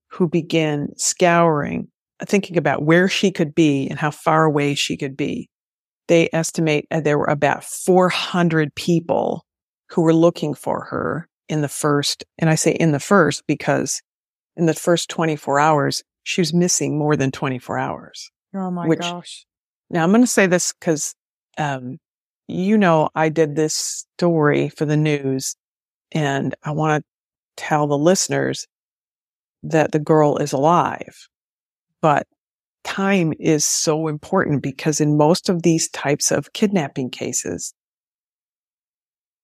who 0.09 0.29
begin 0.29 0.88
scouring, 0.97 1.88
thinking 2.25 2.57
about 2.57 2.83
where 2.83 3.09
she 3.09 3.31
could 3.31 3.55
be 3.55 3.88
and 3.88 3.99
how 3.99 4.11
far 4.11 4.45
away 4.45 4.75
she 4.75 4.97
could 4.97 5.16
be. 5.16 5.49
They 6.09 6.29
estimate 6.33 6.87
uh, 6.90 7.01
there 7.01 7.18
were 7.18 7.27
about 7.27 7.64
400 7.64 8.75
people 8.75 9.45
who 9.90 10.03
were 10.03 10.14
looking 10.14 10.55
for 10.55 10.85
her 10.85 11.29
in 11.49 11.62
the 11.62 11.68
first, 11.68 12.25
and 12.38 12.51
I 12.51 12.55
say 12.55 12.73
in 12.73 12.92
the 12.92 13.01
first 13.01 13.45
because 13.47 14.03
in 14.57 14.66
the 14.66 14.75
first 14.75 15.09
24 15.09 15.59
hours, 15.59 16.03
she 16.25 16.40
was 16.40 16.53
missing 16.53 16.99
more 16.99 17.16
than 17.16 17.31
24 17.31 17.79
hours. 17.79 18.31
Oh 18.55 18.71
my 18.71 18.87
which- 18.87 19.01
gosh. 19.01 19.47
Now 19.90 20.03
I'm 20.05 20.11
going 20.11 20.23
to 20.23 20.27
say 20.27 20.47
this 20.47 20.73
because, 20.73 21.14
um, 21.59 21.99
you 22.49 22.79
know, 22.79 23.11
I 23.14 23.29
did 23.29 23.57
this 23.57 24.07
story 24.16 24.71
for 24.71 24.87
the 24.87 24.97
news 24.97 25.55
and 26.14 26.55
I 26.62 26.72
want 26.72 27.05
to 27.05 27.62
tell 27.62 27.87
the 27.87 27.98
listeners 27.98 28.66
that 29.62 29.92
the 29.92 29.98
girl 29.98 30.37
is 30.38 30.53
alive, 30.53 31.29
but 32.01 32.27
time 32.85 33.33
is 33.38 33.64
so 33.64 34.09
important 34.09 34.62
because 34.62 35.01
in 35.01 35.16
most 35.16 35.48
of 35.48 35.62
these 35.62 35.88
types 35.90 36.31
of 36.31 36.53
kidnapping 36.53 37.11
cases, 37.11 37.75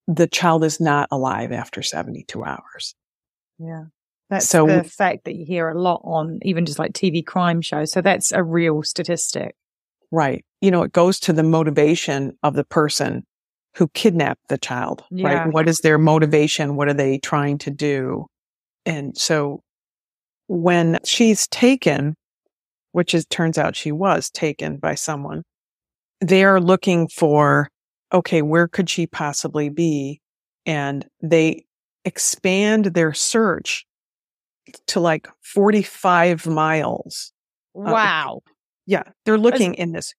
the 0.07 0.27
child 0.27 0.65
is 0.65 0.81
not 0.81 1.09
alive 1.11 1.53
after 1.53 1.83
72 1.83 2.43
hours. 2.45 2.95
Yeah. 3.59 3.85
That's 4.31 4.49
So- 4.49 4.67
the 4.67 4.85
fact 4.85 5.25
that 5.25 5.35
you 5.37 5.45
hear 5.47 5.69
a 5.69 5.81
lot 5.81 6.01
on 6.05 6.39
even 6.43 6.67
just 6.67 6.79
like 6.79 6.93
TV 6.93 7.23
crime 7.25 7.61
shows. 7.63 7.93
So 7.93 8.01
that's 8.01 8.33
a 8.33 8.43
real 8.43 8.83
statistic. 8.83 9.55
Right. 10.11 10.45
You 10.61 10.71
know, 10.71 10.83
it 10.83 10.93
goes 10.93 11.21
to 11.21 11.33
the 11.33 11.43
motivation 11.43 12.37
of 12.43 12.55
the 12.55 12.65
person 12.65 13.27
who 13.77 13.89
kidnapped 13.89 14.41
the 14.49 14.59
child, 14.59 15.05
Yeah. 15.11 15.29
right? 15.45 15.53
What 15.53 15.69
is 15.69 15.79
their 15.79 15.99
motivation? 15.99 16.77
What 16.77 16.89
are 16.89 16.95
they 16.95 17.19
trying 17.19 17.59
to 17.59 17.71
do? 17.71 18.27
And 18.85 19.17
so 19.17 19.63
when 20.47 20.99
she's 21.05 21.47
taken, 21.49 22.15
which 22.93 23.15
is 23.15 23.27
turns 23.27 23.59
out 23.59 23.77
she 23.77 23.93
was 23.93 24.31
taken 24.31 24.79
by 24.79 24.95
someone, 24.95 25.43
they 26.21 26.43
are 26.45 26.61
looking 26.61 27.09
for, 27.09 27.69
okay, 28.13 28.43
where 28.43 28.67
could 28.67 28.91
she 28.91 29.07
possibly 29.07 29.69
be? 29.69 30.21
And 30.67 31.07
they 31.23 31.65
expand 32.05 32.87
their 32.87 33.13
search 33.13 33.85
to 34.89 35.01
like 35.01 35.29
45 35.43 36.47
miles. 36.47 37.33
Uh, 37.77 37.93
wow. 37.93 38.41
Yeah. 38.87 39.05
They're 39.25 39.39
looking 39.39 39.75
in 39.75 39.93
this 39.93 40.15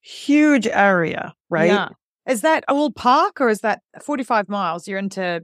huge 0.00 0.66
area, 0.66 1.34
right? 1.48 1.70
Yeah. 1.70 1.88
Is 2.30 2.42
that 2.42 2.64
all 2.68 2.90
park 2.90 3.40
or 3.40 3.48
is 3.48 3.60
that 3.60 3.80
45 4.02 4.48
miles? 4.48 4.86
You're 4.88 4.98
into 4.98 5.42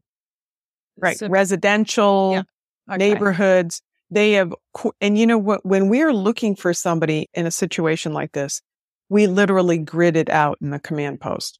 Right. 0.99 1.21
Residential 1.21 2.33
Yeah. 2.33 2.43
okay. 2.95 2.99
neighborhoods. 2.99 3.83
They 4.11 4.33
have, 4.33 4.55
and 5.01 5.19
you 5.19 5.27
know 5.27 5.37
what? 5.39 5.67
When 5.67 5.89
we 5.89 6.01
are 6.03 6.13
looking 6.13 6.55
for 6.55 6.73
somebody 6.73 7.29
in 7.35 7.45
a 7.45 7.51
situation 7.51 8.13
like 8.13 8.33
this, 8.33 8.63
we 9.09 9.27
literally 9.27 9.79
grid 9.79 10.17
it 10.17 10.31
out 10.31 10.59
in 10.63 10.71
the 10.71 10.79
command 10.79 11.21
post. 11.21 11.59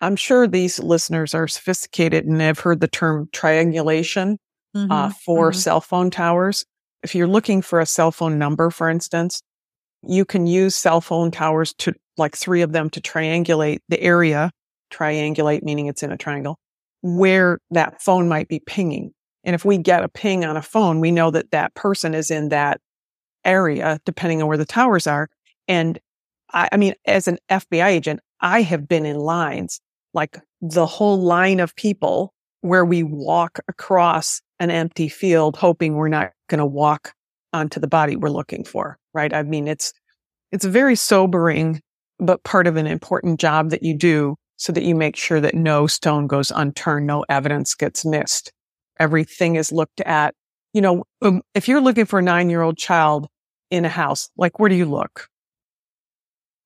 I'm 0.00 0.16
sure 0.16 0.46
these 0.46 0.78
listeners 0.78 1.34
are 1.34 1.48
sophisticated 1.48 2.24
and 2.26 2.40
have 2.40 2.58
heard 2.60 2.80
the 2.80 2.88
term 2.88 3.28
triangulation 3.32 4.38
uh, 4.74 5.08
Mhm, 5.08 5.14
for 5.24 5.50
mhm. 5.50 5.54
cell 5.56 5.80
phone 5.80 6.10
towers. 6.10 6.64
If 7.02 7.14
you're 7.14 7.26
looking 7.26 7.62
for 7.62 7.80
a 7.80 7.86
cell 7.86 8.12
phone 8.12 8.38
number, 8.38 8.70
for 8.70 8.90
instance, 8.90 9.42
you 10.02 10.24
can 10.24 10.46
use 10.46 10.76
cell 10.76 11.00
phone 11.00 11.30
towers 11.30 11.72
to 11.78 11.94
like 12.18 12.36
three 12.36 12.62
of 12.62 12.72
them 12.72 12.90
to 12.90 13.00
triangulate 13.00 13.78
the 13.88 14.00
area, 14.00 14.50
triangulate 14.92 15.62
meaning 15.62 15.86
it's 15.86 16.02
in 16.02 16.12
a 16.12 16.16
triangle, 16.16 16.58
where 17.02 17.58
that 17.70 18.02
phone 18.02 18.28
might 18.28 18.48
be 18.48 18.60
pinging. 18.60 19.12
And 19.44 19.54
if 19.54 19.64
we 19.64 19.78
get 19.78 20.04
a 20.04 20.08
ping 20.08 20.44
on 20.44 20.56
a 20.56 20.62
phone, 20.62 21.00
we 21.00 21.10
know 21.10 21.30
that 21.30 21.52
that 21.52 21.74
person 21.74 22.14
is 22.14 22.30
in 22.30 22.48
that 22.50 22.80
area, 23.44 24.00
depending 24.04 24.42
on 24.42 24.48
where 24.48 24.58
the 24.58 24.66
towers 24.66 25.06
are. 25.06 25.28
And 25.66 25.98
I, 26.52 26.68
I 26.72 26.76
mean, 26.76 26.94
as 27.06 27.28
an 27.28 27.38
FBI 27.50 27.86
agent, 27.86 28.20
I 28.40 28.62
have 28.62 28.88
been 28.88 29.06
in 29.06 29.16
lines, 29.16 29.80
like 30.14 30.38
the 30.60 30.86
whole 30.86 31.20
line 31.20 31.60
of 31.60 31.74
people 31.76 32.34
where 32.60 32.84
we 32.84 33.02
walk 33.02 33.60
across 33.68 34.42
an 34.58 34.70
empty 34.70 35.08
field, 35.08 35.56
hoping 35.56 35.94
we're 35.94 36.08
not 36.08 36.32
going 36.48 36.58
to 36.58 36.66
walk 36.66 37.14
onto 37.52 37.80
the 37.80 37.86
body 37.86 38.16
we're 38.16 38.30
looking 38.30 38.64
for. 38.64 38.98
Right. 39.14 39.32
I 39.32 39.42
mean, 39.42 39.68
it's, 39.68 39.92
it's 40.52 40.64
very 40.64 40.96
sobering, 40.96 41.80
but 42.18 42.42
part 42.44 42.66
of 42.66 42.76
an 42.76 42.86
important 42.86 43.40
job 43.40 43.70
that 43.70 43.82
you 43.82 43.96
do 43.96 44.36
so 44.56 44.72
that 44.72 44.82
you 44.82 44.94
make 44.94 45.16
sure 45.16 45.40
that 45.40 45.54
no 45.54 45.86
stone 45.86 46.26
goes 46.26 46.50
unturned, 46.50 47.06
no 47.06 47.24
evidence 47.28 47.74
gets 47.74 48.04
missed. 48.04 48.52
Everything 48.98 49.56
is 49.56 49.70
looked 49.70 50.00
at. 50.00 50.34
You 50.72 50.80
know, 50.80 51.04
um, 51.22 51.42
if 51.54 51.68
you're 51.68 51.80
looking 51.80 52.04
for 52.04 52.18
a 52.18 52.22
nine 52.22 52.50
year 52.50 52.62
old 52.62 52.76
child 52.76 53.28
in 53.70 53.84
a 53.84 53.88
house, 53.88 54.30
like 54.36 54.58
where 54.58 54.68
do 54.68 54.74
you 54.74 54.86
look? 54.86 55.28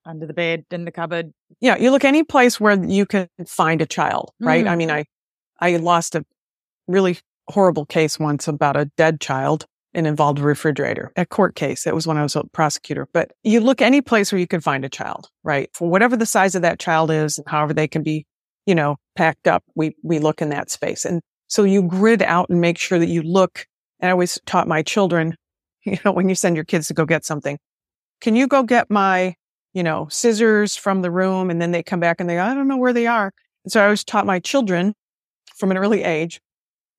under 0.05 0.27
the 0.27 0.35
bed, 0.35 0.65
in 0.71 0.85
the 0.85 0.91
cupboard. 0.91 1.33
Yeah, 1.61 1.77
you 1.77 1.91
look 1.91 2.05
any 2.05 2.25
place 2.25 2.59
where 2.59 2.83
you 2.85 3.07
can 3.07 3.29
find 3.47 3.81
a 3.81 3.87
child, 3.87 4.33
right? 4.41 4.65
Mm. 4.65 4.71
I 4.71 4.77
mean, 4.77 4.91
I, 4.91 5.05
I 5.61 5.77
lost 5.77 6.15
a 6.15 6.25
really 6.89 7.19
horrible 7.49 7.87
case 7.87 8.19
once 8.19 8.49
about 8.49 8.77
a 8.77 8.87
dead 8.97 9.21
child 9.21 9.67
and 9.95 10.07
involved 10.07 10.39
a 10.39 10.43
refrigerator, 10.43 11.13
a 11.17 11.27
court 11.27 11.55
case. 11.55 11.87
It 11.87 11.95
was 11.95 12.07
when 12.07 12.17
I 12.17 12.23
was 12.23 12.37
a 12.37 12.45
prosecutor. 12.45 13.09
But 13.13 13.33
you 13.43 13.61
look 13.61 13.83
any 13.83 14.01
place 14.01 14.33
where 14.33 14.39
you 14.39 14.47
can 14.47 14.61
find 14.61 14.85
a 14.85 14.89
child, 14.89 15.29
right? 15.45 15.69
For 15.75 15.89
whatever 15.89 16.17
the 16.17 16.27
size 16.27 16.55
of 16.55 16.63
that 16.63 16.79
child 16.79 17.11
is, 17.11 17.39
and 17.39 17.47
however 17.49 17.75
they 17.75 17.89
can 17.89 18.03
be, 18.03 18.27
you 18.67 18.75
know, 18.75 18.97
packed 19.17 19.47
up, 19.47 19.63
we 19.75 19.95
we 20.03 20.19
look 20.19 20.41
in 20.41 20.49
that 20.51 20.71
space. 20.71 21.05
And 21.05 21.21
so 21.49 21.65
you 21.65 21.83
grid 21.83 22.23
out 22.23 22.49
and 22.49 22.61
make 22.61 22.79
sure 22.79 22.99
that 22.99 23.09
you 23.09 23.23
look. 23.23 23.67
And 24.01 24.09
I 24.09 24.13
always 24.13 24.41
taught 24.47 24.69
my 24.69 24.83
children, 24.83 25.37
you 25.85 25.99
know, 26.05 26.13
when 26.13 26.29
you 26.29 26.35
send 26.35 26.57
your 26.57 26.65
kids 26.65 26.89
to 26.89 26.95
go 26.95 27.05
get 27.05 27.25
something, 27.25 27.59
can 28.21 28.37
you 28.37 28.47
go 28.47 28.63
get 28.63 28.91
my, 28.91 29.35
you 29.75 29.83
know, 29.83 30.09
scissors 30.11 30.77
from 30.77 31.03
the 31.03 31.11
room? 31.11 31.51
And 31.51 31.61
then 31.61 31.73
they 31.73 31.83
come 31.83 32.01
back 32.01 32.21
and 32.21 32.31
they, 32.31 32.39
I 32.39 32.55
don't 32.55 32.69
know 32.69 32.77
where 32.77 32.93
they 32.93 33.07
are. 33.07 33.33
And 33.65 33.73
so 33.73 33.81
I 33.81 33.85
always 33.85 34.05
taught 34.05 34.27
my 34.27 34.39
children 34.39 34.95
from 35.57 35.71
an 35.71 35.77
early 35.77 36.03
age, 36.03 36.41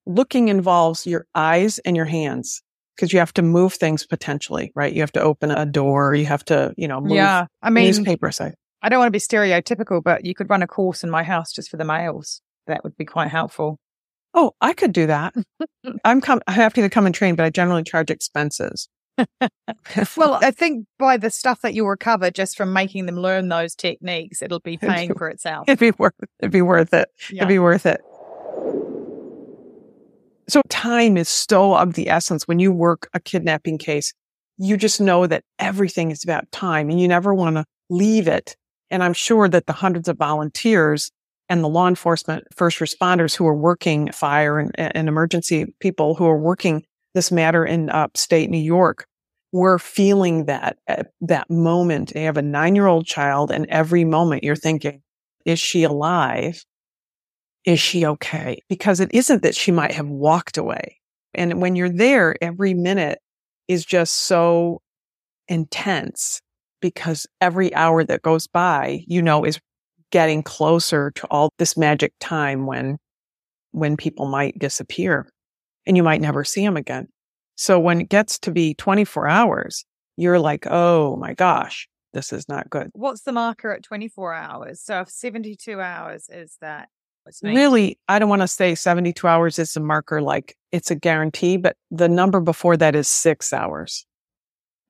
looking 0.06 0.48
involves 0.48 1.06
your 1.06 1.26
eyes 1.34 1.78
and 1.80 1.96
your 1.96 2.06
hands 2.06 2.62
because 2.96 3.12
you 3.12 3.18
have 3.18 3.32
to 3.34 3.42
move 3.42 3.74
things 3.74 4.06
potentially, 4.06 4.72
right? 4.74 4.92
You 4.92 5.00
have 5.00 5.12
to 5.12 5.20
open 5.20 5.50
a 5.50 5.66
door. 5.66 6.14
You 6.14 6.26
have 6.26 6.44
to, 6.46 6.72
you 6.76 6.88
know, 6.88 7.00
move 7.00 7.12
Yeah. 7.12 7.46
I 7.62 7.70
mean, 7.70 7.86
newspaper 7.86 8.30
side. 8.32 8.54
I 8.82 8.88
don't 8.88 8.98
want 8.98 9.08
to 9.08 9.12
be 9.12 9.18
stereotypical, 9.18 10.02
but 10.02 10.24
you 10.24 10.34
could 10.34 10.50
run 10.50 10.62
a 10.62 10.66
course 10.66 11.02
in 11.02 11.10
my 11.10 11.22
house 11.22 11.52
just 11.52 11.70
for 11.70 11.76
the 11.76 11.84
males. 11.84 12.40
That 12.66 12.84
would 12.84 12.96
be 12.96 13.04
quite 13.04 13.28
helpful. 13.30 13.78
Oh, 14.34 14.52
I 14.60 14.72
could 14.72 14.92
do 14.92 15.06
that. 15.06 15.34
I'm 16.04 16.20
com- 16.20 16.42
I'm 16.46 16.54
happy 16.54 16.82
to 16.82 16.90
come 16.90 17.06
and 17.06 17.14
train, 17.14 17.34
but 17.36 17.44
I 17.44 17.50
generally 17.50 17.82
charge 17.84 18.10
expenses. 18.10 18.88
Well, 20.16 20.40
I 20.42 20.50
think 20.50 20.86
by 20.98 21.16
the 21.18 21.30
stuff 21.30 21.60
that 21.60 21.72
you'll 21.72 21.86
recover 21.88 22.30
just 22.32 22.56
from 22.56 22.72
making 22.72 23.06
them 23.06 23.16
learn 23.16 23.48
those 23.48 23.74
techniques, 23.76 24.42
it'll 24.42 24.58
be 24.60 24.76
paying 24.78 25.14
for 25.14 25.28
itself. 25.28 25.68
it'd 25.68 25.78
be 25.78 25.92
worth 25.92 26.14
it'd 26.40 26.50
be 26.50 26.62
worth 26.62 26.92
it. 26.92 27.08
Yeah. 27.30 27.42
It'd 27.42 27.48
be 27.48 27.58
worth 27.60 27.86
it. 27.86 28.00
So 30.48 30.60
time 30.68 31.16
is 31.16 31.28
so 31.28 31.74
of 31.74 31.94
the 31.94 32.08
essence 32.08 32.46
when 32.46 32.58
you 32.58 32.72
work 32.72 33.08
a 33.14 33.20
kidnapping 33.20 33.78
case. 33.78 34.12
You 34.58 34.76
just 34.76 35.00
know 35.00 35.26
that 35.26 35.44
everything 35.58 36.10
is 36.10 36.22
about 36.22 36.50
time 36.52 36.90
and 36.90 37.00
you 37.00 37.08
never 37.08 37.34
want 37.34 37.56
to 37.56 37.64
leave 37.90 38.28
it. 38.28 38.56
And 38.90 39.02
I'm 39.02 39.14
sure 39.14 39.48
that 39.48 39.66
the 39.66 39.72
hundreds 39.72 40.08
of 40.08 40.18
volunteers 40.18 41.10
and 41.48 41.62
the 41.62 41.68
law 41.68 41.88
enforcement 41.88 42.44
first 42.54 42.78
responders 42.78 43.34
who 43.34 43.46
are 43.46 43.56
working 43.56 44.12
fire 44.12 44.58
and, 44.58 44.72
and 44.76 45.08
emergency 45.08 45.74
people 45.80 46.14
who 46.14 46.26
are 46.26 46.38
working 46.38 46.84
this 47.14 47.30
matter 47.30 47.64
in 47.64 47.90
upstate 47.90 48.50
New 48.50 48.58
York 48.58 49.06
were 49.52 49.78
feeling 49.78 50.46
that 50.46 50.78
at 50.88 51.12
that 51.20 51.48
moment. 51.48 52.12
They 52.12 52.24
have 52.24 52.36
a 52.36 52.42
nine 52.42 52.74
year 52.74 52.86
old 52.86 53.06
child 53.06 53.50
and 53.50 53.66
every 53.66 54.04
moment 54.04 54.44
you're 54.44 54.56
thinking, 54.56 55.02
is 55.44 55.60
she 55.60 55.84
alive? 55.84 56.64
Is 57.64 57.80
she 57.80 58.04
okay? 58.04 58.58
Because 58.68 59.00
it 59.00 59.10
isn't 59.14 59.42
that 59.42 59.54
she 59.54 59.72
might 59.72 59.92
have 59.92 60.08
walked 60.08 60.58
away. 60.58 60.98
And 61.34 61.60
when 61.60 61.76
you're 61.76 61.88
there, 61.88 62.36
every 62.42 62.74
minute 62.74 63.18
is 63.68 63.84
just 63.84 64.14
so 64.14 64.82
intense 65.48 66.40
because 66.80 67.26
every 67.40 67.74
hour 67.74 68.04
that 68.04 68.22
goes 68.22 68.46
by, 68.46 69.04
you 69.06 69.22
know, 69.22 69.44
is 69.44 69.58
getting 70.10 70.42
closer 70.42 71.10
to 71.12 71.26
all 71.28 71.50
this 71.58 71.76
magic 71.76 72.12
time 72.20 72.66
when, 72.66 72.98
when 73.72 73.96
people 73.96 74.26
might 74.26 74.58
disappear 74.58 75.28
and 75.86 75.96
you 75.96 76.02
might 76.02 76.20
never 76.20 76.44
see 76.44 76.62
them 76.62 76.76
again. 76.76 77.08
So 77.56 77.80
when 77.80 78.00
it 78.00 78.08
gets 78.08 78.38
to 78.40 78.50
be 78.50 78.74
24 78.74 79.28
hours, 79.28 79.84
you're 80.16 80.38
like, 80.38 80.66
oh 80.66 81.16
my 81.16 81.34
gosh, 81.34 81.88
this 82.12 82.32
is 82.32 82.48
not 82.48 82.70
good. 82.70 82.90
What's 82.92 83.22
the 83.22 83.32
marker 83.32 83.72
at 83.72 83.82
24 83.82 84.34
hours? 84.34 84.80
So 84.80 85.00
if 85.00 85.08
72 85.08 85.80
hours 85.80 86.28
is 86.30 86.56
that, 86.60 86.88
Really, 87.42 87.98
I 88.08 88.18
don't 88.18 88.28
want 88.28 88.42
to 88.42 88.48
say 88.48 88.74
72 88.74 89.26
hours 89.26 89.58
is 89.58 89.76
a 89.76 89.80
marker 89.80 90.20
like 90.20 90.56
it's 90.72 90.90
a 90.90 90.94
guarantee, 90.94 91.56
but 91.56 91.76
the 91.90 92.08
number 92.08 92.40
before 92.40 92.76
that 92.76 92.94
is 92.94 93.08
six 93.08 93.52
hours. 93.52 94.06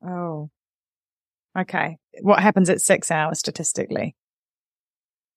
Oh, 0.05 0.51
okay. 1.59 1.97
What 2.23 2.41
happens 2.41 2.69
at 2.71 2.81
six 2.81 3.11
hours 3.11 3.39
statistically? 3.39 4.17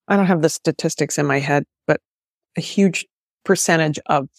I 0.07 0.15
don't 0.15 0.25
have 0.25 0.41
the 0.41 0.49
statistics 0.49 1.17
in 1.17 1.25
my 1.25 1.39
head, 1.39 1.65
but 1.85 1.99
a 2.57 2.61
huge 2.61 3.05
percentage 3.45 3.99
of 4.07 4.29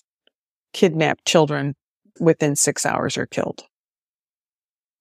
kidnapped 0.73 1.25
children 1.27 1.75
within 2.19 2.57
six 2.57 2.85
hours 2.85 3.17
are 3.17 3.27
killed. 3.27 3.63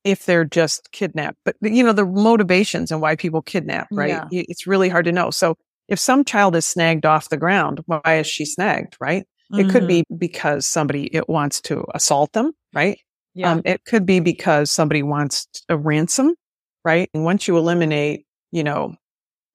If 0.04 0.26
they're 0.26 0.46
just 0.46 0.91
kidnapped, 0.91 1.38
but 1.43 1.56
you 1.62 1.84
know, 1.84 1.93
the 1.93 2.06
motivations 2.06 2.91
and 2.91 3.02
why 3.02 3.15
people 3.15 3.41
kidnap, 3.41 3.88
right? 3.91 4.10
Yeah. 4.10 4.28
It's 4.32 4.67
really 4.67 4.89
hard 4.89 5.06
to 5.06 5.12
know. 5.12 5.32
So 5.32 5.58
if 5.88 6.00
some 6.00 6.23
child 6.23 6.56
is 6.56 6.65
snagged 6.65 7.06
off 7.06 7.30
the 7.30 7.38
ground, 7.38 7.82
why 7.86 8.02
is 8.19 8.28
she 8.28 8.45
snagged, 8.45 8.95
right? 9.00 9.26
It 9.54 9.69
could 9.69 9.84
Mhm. 9.84 9.88
be 9.88 10.04
because 10.17 10.65
somebody 10.65 11.06
it 11.15 11.30
wants 11.30 11.62
to 11.62 11.86
assault 11.93 12.34
them, 12.34 12.52
right? 12.73 13.00
Yeah. 13.34 13.52
Um, 13.52 13.62
it 13.63 13.86
could 13.86 14.06
be 14.06 14.19
because 14.19 14.69
somebody 14.69 15.04
wants 15.04 15.47
a 15.69 15.78
ransom, 15.78 16.36
right? 16.84 17.10
And 17.13 17.23
once 17.23 17.47
you 17.47 17.58
eliminate, 17.58 18.26
you 18.52 18.63
know, 18.63 18.95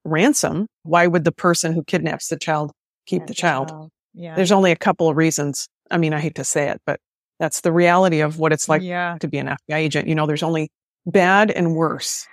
ransom, 0.05 0.66
why 0.83 1.07
would 1.07 1.25
the 1.25 1.33
person 1.33 1.73
who 1.73 1.85
kidnaps 1.85 2.29
the 2.29 2.38
child 2.38 2.73
keep 3.07 3.23
Yeah, 3.23 3.27
the 3.27 3.35
child? 3.35 3.90
Yeah. 4.14 4.35
There's 4.35 4.53
only 4.53 4.71
a 4.73 4.77
couple 4.77 5.09
of 5.09 5.16
reasons. 5.16 5.68
I 5.90 5.99
mean, 5.99 6.14
I 6.14 6.21
hate 6.21 6.37
to 6.37 6.45
say 6.45 6.68
it, 6.71 6.81
but 6.87 7.01
that's 7.38 7.61
the 7.61 7.73
reality 7.73 8.21
of 8.21 8.38
what 8.38 8.53
it's 8.53 8.68
like 8.68 8.83
yeah. 8.83 9.16
to 9.21 9.29
be 9.29 9.38
an 9.38 9.49
FBI 9.49 9.77
agent. 9.77 10.09
You 10.09 10.14
know, 10.14 10.27
there's 10.27 10.42
only 10.42 10.71
bad 11.07 11.51
and 11.51 11.75
worse. 11.75 12.27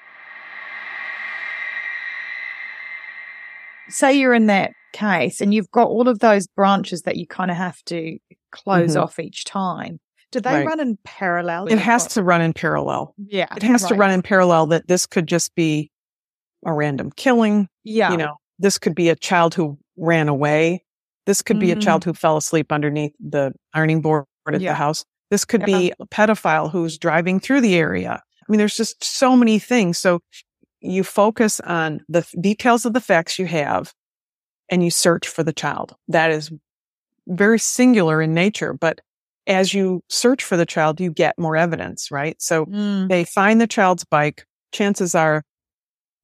Say 3.90 4.14
you're 4.14 4.34
in 4.34 4.48
that 4.48 4.72
case 4.94 5.42
and 5.42 5.54
you've 5.54 5.72
got 5.72 5.88
all 5.88 6.08
of 6.08 6.20
those 6.20 6.48
branches 6.48 7.04
that 7.04 7.18
you 7.18 7.28
kind 7.28 7.52
of 7.52 7.58
have 7.58 7.84
to 7.86 8.18
close 8.52 8.96
Mhm. 8.96 9.04
off 9.04 9.20
each 9.20 9.44
time. 9.46 10.00
Do 10.32 10.40
they 10.40 10.54
Right. 10.58 10.66
run 10.66 10.80
in 10.80 10.98
parallel? 11.04 11.68
It 11.68 11.80
has 11.80 12.08
to 12.14 12.24
run 12.24 12.42
in 12.42 12.54
parallel. 12.54 13.14
Yeah. 13.18 13.48
It 13.56 13.64
has 13.64 13.86
to 13.88 13.96
run 13.96 14.12
in 14.12 14.22
parallel 14.22 14.68
that 14.68 14.88
this 14.88 15.06
could 15.06 15.28
just 15.28 15.54
be 15.56 15.92
a 16.66 16.74
random 16.74 17.12
killing. 17.16 17.68
Yeah. 17.84 18.12
You 18.12 18.18
know, 18.18 18.36
this 18.60 18.78
could 18.78 18.94
be 18.96 19.10
a 19.10 19.16
child 19.16 19.56
who 19.56 19.78
ran 19.98 20.28
away. 20.28 20.84
This 21.26 21.42
could 21.42 21.60
be 21.60 21.72
a 21.72 21.76
child 21.76 22.04
who 22.04 22.14
fell 22.14 22.38
asleep 22.38 22.72
underneath 22.72 23.14
the 23.20 23.54
ironing 23.74 24.02
board 24.02 24.26
at 24.48 24.62
Yeah. 24.62 24.72
the 24.72 24.76
house. 24.76 25.06
This 25.30 25.46
could 25.46 25.64
be 25.64 25.94
a 26.00 26.06
pedophile 26.08 26.72
who's 26.72 26.98
driving 26.98 27.40
through 27.40 27.62
the 27.62 27.76
area. 27.76 28.14
I 28.22 28.52
mean, 28.52 28.58
there's 28.58 28.76
just 28.76 29.04
so 29.04 29.36
many 29.36 29.60
things. 29.60 29.98
So 30.00 30.22
you 30.82 31.04
focus 31.04 31.60
on 31.62 32.02
the 32.10 32.26
details 32.40 32.86
of 32.86 32.94
the 32.94 33.02
facts 33.02 33.38
you 33.40 33.46
have 33.46 33.94
and 34.70 34.84
you 34.84 34.92
search 34.92 35.28
for 35.28 35.44
the 35.44 35.54
child. 35.54 35.96
That 36.08 36.32
is 36.32 36.52
very 37.28 37.60
singular 37.60 38.22
in 38.22 38.34
nature, 38.34 38.74
but 38.74 39.02
as 39.48 39.74
you 39.74 40.04
search 40.10 40.44
for 40.44 40.58
the 40.58 40.66
child, 40.66 41.02
you 41.02 41.12
get 41.12 41.38
more 41.40 41.56
evidence, 41.58 42.12
right? 42.12 42.40
So 42.42 42.66
Mm. 42.66 43.10
they 43.10 43.24
find 43.26 43.60
the 43.60 43.68
child's 43.68 44.06
bike. 44.06 44.46
Chances 44.72 45.16
are 45.16 45.44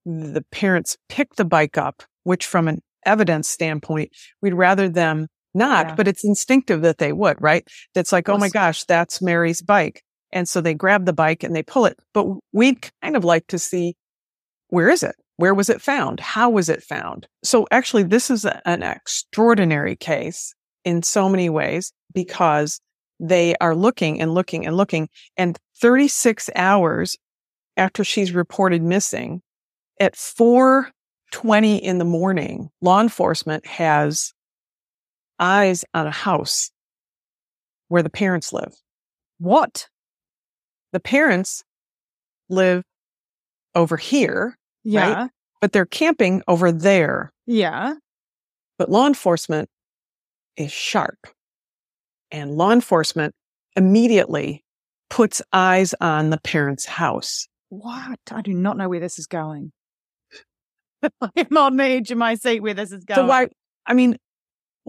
the 0.05 0.45
parents 0.51 0.97
pick 1.09 1.35
the 1.35 1.45
bike 1.45 1.77
up, 1.77 2.03
which 2.23 2.45
from 2.45 2.67
an 2.67 2.81
evidence 3.05 3.49
standpoint, 3.49 4.11
we'd 4.41 4.53
rather 4.53 4.87
them 4.87 5.27
not, 5.55 5.87
Yeah. 5.87 5.95
but 5.95 6.07
it's 6.07 6.23
instinctive 6.23 6.81
that 6.81 6.97
they 6.99 7.13
would, 7.13 7.37
right? 7.41 7.67
That's 7.95 8.11
like, 8.11 8.29
oh 8.29 8.37
my 8.37 8.49
gosh, 8.49 8.83
that's 8.83 9.21
Mary's 9.21 9.61
bike. 9.61 10.03
And 10.31 10.47
so 10.49 10.59
they 10.61 10.73
grab 10.73 11.05
the 11.05 11.13
bike 11.13 11.43
and 11.43 11.55
they 11.55 11.63
pull 11.63 11.85
it. 11.85 11.97
But 12.13 12.27
we'd 12.51 12.89
kind 13.01 13.15
of 13.15 13.23
like 13.23 13.47
to 13.47 13.57
see 13.59 13.95
where 14.69 14.89
is 14.89 15.03
it? 15.03 15.15
Where 15.37 15.53
was 15.53 15.69
it 15.69 15.81
found? 15.81 16.19
How 16.19 16.49
was 16.49 16.69
it 16.69 16.83
found? 16.83 17.27
So 17.43 17.67
actually, 17.71 18.03
this 18.03 18.29
is 18.29 18.45
a- 18.45 18.61
an 18.67 18.83
extraordinary 18.83 19.95
case 19.95 20.55
in 20.83 21.03
so 21.03 21.27
many 21.27 21.49
ways 21.49 21.91
because 22.13 22.79
they 23.19 23.55
are 23.61 23.75
looking 23.75 24.21
and 24.21 24.33
looking 24.33 24.65
and 24.65 24.77
looking. 24.77 25.09
And 25.37 25.57
36 25.81 26.49
hours 26.55 27.17
after 27.77 28.03
she's 28.03 28.31
reported 28.31 28.81
missing, 28.81 29.41
at 29.99 30.15
4:20 30.15 31.77
in 31.77 31.97
the 31.97 32.05
morning, 32.05 32.69
law 32.81 33.01
enforcement 33.01 33.65
has 33.65 34.33
eyes 35.39 35.83
on 35.93 36.07
a 36.07 36.11
house 36.11 36.71
where 37.87 38.03
the 38.03 38.09
parents 38.09 38.53
live. 38.53 38.73
What? 39.39 39.87
The 40.91 40.99
parents 40.99 41.63
live 42.49 42.83
over 43.75 43.97
here, 43.97 44.57
Yeah. 44.83 45.27
but 45.61 45.71
they're 45.71 45.85
camping 45.85 46.41
over 46.47 46.71
there. 46.71 47.31
Yeah. 47.45 47.95
But 48.77 48.89
law 48.89 49.07
enforcement 49.07 49.69
is 50.57 50.71
sharp. 50.71 51.27
And 52.31 52.55
law 52.55 52.71
enforcement 52.71 53.33
immediately 53.75 54.63
puts 55.09 55.41
eyes 55.53 55.93
on 56.01 56.29
the 56.29 56.39
parents' 56.39 56.85
house. 56.85 57.47
What? 57.69 58.19
I 58.31 58.41
do 58.41 58.53
not 58.53 58.77
know 58.77 58.89
where 58.89 58.99
this 58.99 59.19
is 59.19 59.27
going. 59.27 59.71
I'm 61.21 61.57
on 61.57 61.77
the 61.77 61.83
edge 61.83 62.11
of 62.11 62.17
my 62.17 62.35
seat 62.35 62.61
where 62.61 62.73
this 62.73 62.91
is 62.91 63.03
going. 63.03 63.17
So 63.17 63.25
why, 63.27 63.49
I 63.85 63.93
mean, 63.93 64.17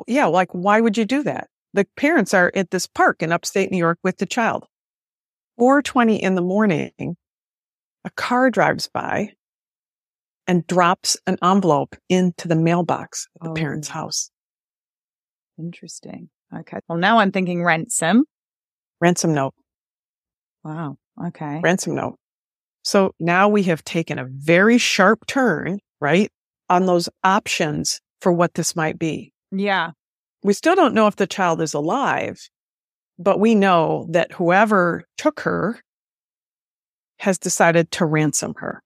yeah, 0.07 0.27
like 0.27 0.49
why 0.53 0.81
would 0.81 0.97
you 0.97 1.05
do 1.05 1.23
that? 1.25 1.49
The 1.75 1.87
parents 1.97 2.33
are 2.33 2.51
at 2.55 2.71
this 2.71 2.87
park 2.87 3.23
in 3.23 3.33
upstate 3.33 3.71
New 3.71 3.79
York 3.79 3.99
with 4.03 4.17
the 4.19 4.27
child. 4.27 4.65
420 5.59 6.23
in 6.23 6.35
the 6.35 6.43
morning, 6.43 7.17
a 8.07 8.11
car 8.11 8.51
drives 8.51 8.89
by 8.89 9.33
and 10.47 10.67
drops 10.67 11.17
an 11.27 11.37
envelope 11.43 11.97
into 12.09 12.47
the 12.49 12.55
mailbox 12.57 13.27
at 13.37 13.43
the 13.45 13.51
Oh. 13.51 13.55
parent's 13.55 13.89
house. 13.89 14.31
Interesting. 15.59 16.31
Okay. 16.55 16.79
Well, 16.89 16.99
now 16.99 17.19
I'm 17.19 17.33
thinking 17.33 17.63
ransom. 17.65 18.25
Ransom 19.01 19.35
note, 19.35 19.55
Wow. 20.65 20.97
Okay. 21.23 21.61
ransom 21.63 21.95
note. 21.97 22.17
So 22.83 23.13
now 23.19 23.49
we 23.49 23.65
have 23.65 23.83
taken 23.85 24.19
a 24.19 24.25
very 24.27 24.79
sharp 24.79 25.27
turn, 25.27 25.81
right, 26.01 26.31
on 26.71 26.87
those 26.87 27.09
options 27.25 28.01
for 28.21 28.33
what 28.33 28.55
this 28.55 28.75
might 28.77 28.99
be. 28.99 29.33
Yeah. 29.51 29.91
We 30.43 30.53
still 30.55 30.75
don't 30.77 30.95
know 30.95 31.09
if 31.09 31.17
the 31.17 31.27
child 31.27 31.61
is 31.61 31.75
alive, 31.75 32.39
but 33.19 33.41
we 33.41 33.55
know 33.55 34.07
that 34.11 34.33
whoever 34.33 35.05
took 35.19 35.41
her 35.41 35.81
has 37.19 37.39
decided 37.39 37.91
to 37.93 38.05
ransom 38.05 38.55
her. 38.59 38.83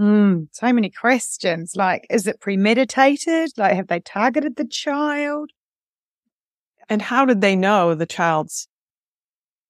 Mm, 0.00 0.48
so 0.52 0.72
many 0.72 0.90
questions. 0.90 1.74
Like, 1.76 2.06
is 2.10 2.26
it 2.26 2.40
premeditated? 2.40 3.50
Like, 3.56 3.74
have 3.74 3.88
they 3.88 4.00
targeted 4.00 4.56
the 4.56 4.66
child? 4.66 5.50
And 6.88 7.00
how 7.00 7.24
did 7.24 7.40
they 7.40 7.56
know 7.56 7.94
the 7.94 8.06
child's 8.06 8.68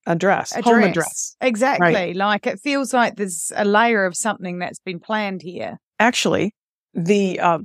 address, 0.07 0.53
home 0.53 0.79
Address. 0.79 0.89
address? 0.91 1.37
Exactly. 1.41 2.15
Like, 2.15 2.47
it 2.47 2.61
feels 2.61 2.95
like 2.95 3.17
there's 3.17 3.53
a 3.55 3.65
layer 3.65 4.05
of 4.05 4.17
something 4.17 4.59
that's 4.59 4.81
been 4.81 5.01
planned 5.01 5.43
here. 5.43 5.79
Actually, 5.99 6.55
the 6.95 7.39
uh, 7.41 7.59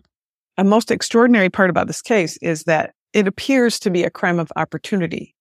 a 0.58 0.64
most 0.64 0.92
extraordinary 0.92 1.50
part 1.50 1.70
about 1.70 1.88
this 1.88 2.02
case 2.02 2.38
is 2.38 2.64
that 2.64 2.94
it 3.14 3.28
appears 3.28 3.80
to 3.80 3.90
be 3.90 4.04
a 4.04 4.10
crime 4.10 4.40
of 4.40 4.52
opportunity. 4.56 5.36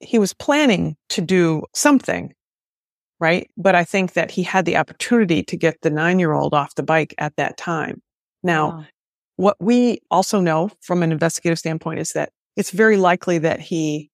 He 0.00 0.18
was 0.18 0.32
planning 0.32 0.96
to 1.10 1.20
do 1.20 1.62
something, 1.74 2.32
right? 3.24 3.50
But 3.56 3.74
I 3.74 3.84
think 3.84 4.12
that 4.12 4.30
he 4.30 4.42
had 4.42 4.66
the 4.66 4.76
opportunity 4.76 5.42
to 5.44 5.56
get 5.56 5.80
the 5.80 5.88
nine 5.88 6.18
year 6.18 6.32
old 6.32 6.52
off 6.52 6.74
the 6.74 6.82
bike 6.82 7.14
at 7.16 7.34
that 7.36 7.56
time. 7.56 8.02
Now, 8.42 8.66
Wow. 8.68 8.84
what 9.36 9.56
we 9.60 10.00
also 10.10 10.40
know 10.42 10.70
from 10.82 11.02
an 11.02 11.10
investigative 11.10 11.58
standpoint 11.58 12.00
is 12.00 12.12
that 12.12 12.28
it's 12.54 12.70
very 12.70 12.98
likely 12.98 13.38
that 13.38 13.60
he 13.60 14.10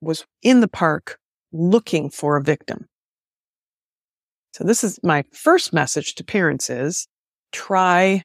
was 0.00 0.24
in 0.42 0.60
the 0.60 0.68
park 0.68 1.18
looking 1.52 2.08
for 2.08 2.36
a 2.36 2.42
victim. 2.42 2.86
So 4.54 4.62
this 4.62 4.84
is 4.84 5.00
my 5.02 5.24
first 5.32 5.72
message 5.72 6.14
to 6.14 6.22
parents 6.24 6.70
is 6.70 7.08
try 7.50 8.22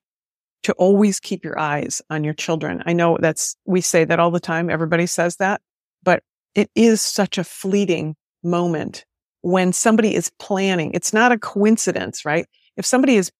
to 0.63 0.73
always 0.73 1.19
keep 1.19 1.43
your 1.43 1.57
eyes 1.57 1.99
on 2.11 2.23
your 2.23 2.35
children. 2.35 2.83
I 2.85 2.93
know 2.93 3.17
that's, 3.19 3.55
we 3.65 3.81
say 3.81 4.05
that 4.05 4.19
all 4.19 4.29
the 4.29 4.39
time. 4.39 4.69
Everybody 4.69 5.07
says 5.07 5.37
that, 5.37 5.61
but 6.03 6.21
it 6.53 6.69
is 6.75 7.01
such 7.01 7.39
a 7.39 7.43
fleeting 7.43 8.15
moment 8.43 9.03
when 9.45 9.71
somebody 9.71 10.15
is 10.15 10.31
planning. 10.39 10.89
It's 10.95 11.13
not 11.13 11.31
a 11.31 11.37
coincidence, 11.37 12.25
right? 12.25 12.47
If 12.77 12.85
somebody 12.85 13.15
is 13.15 13.31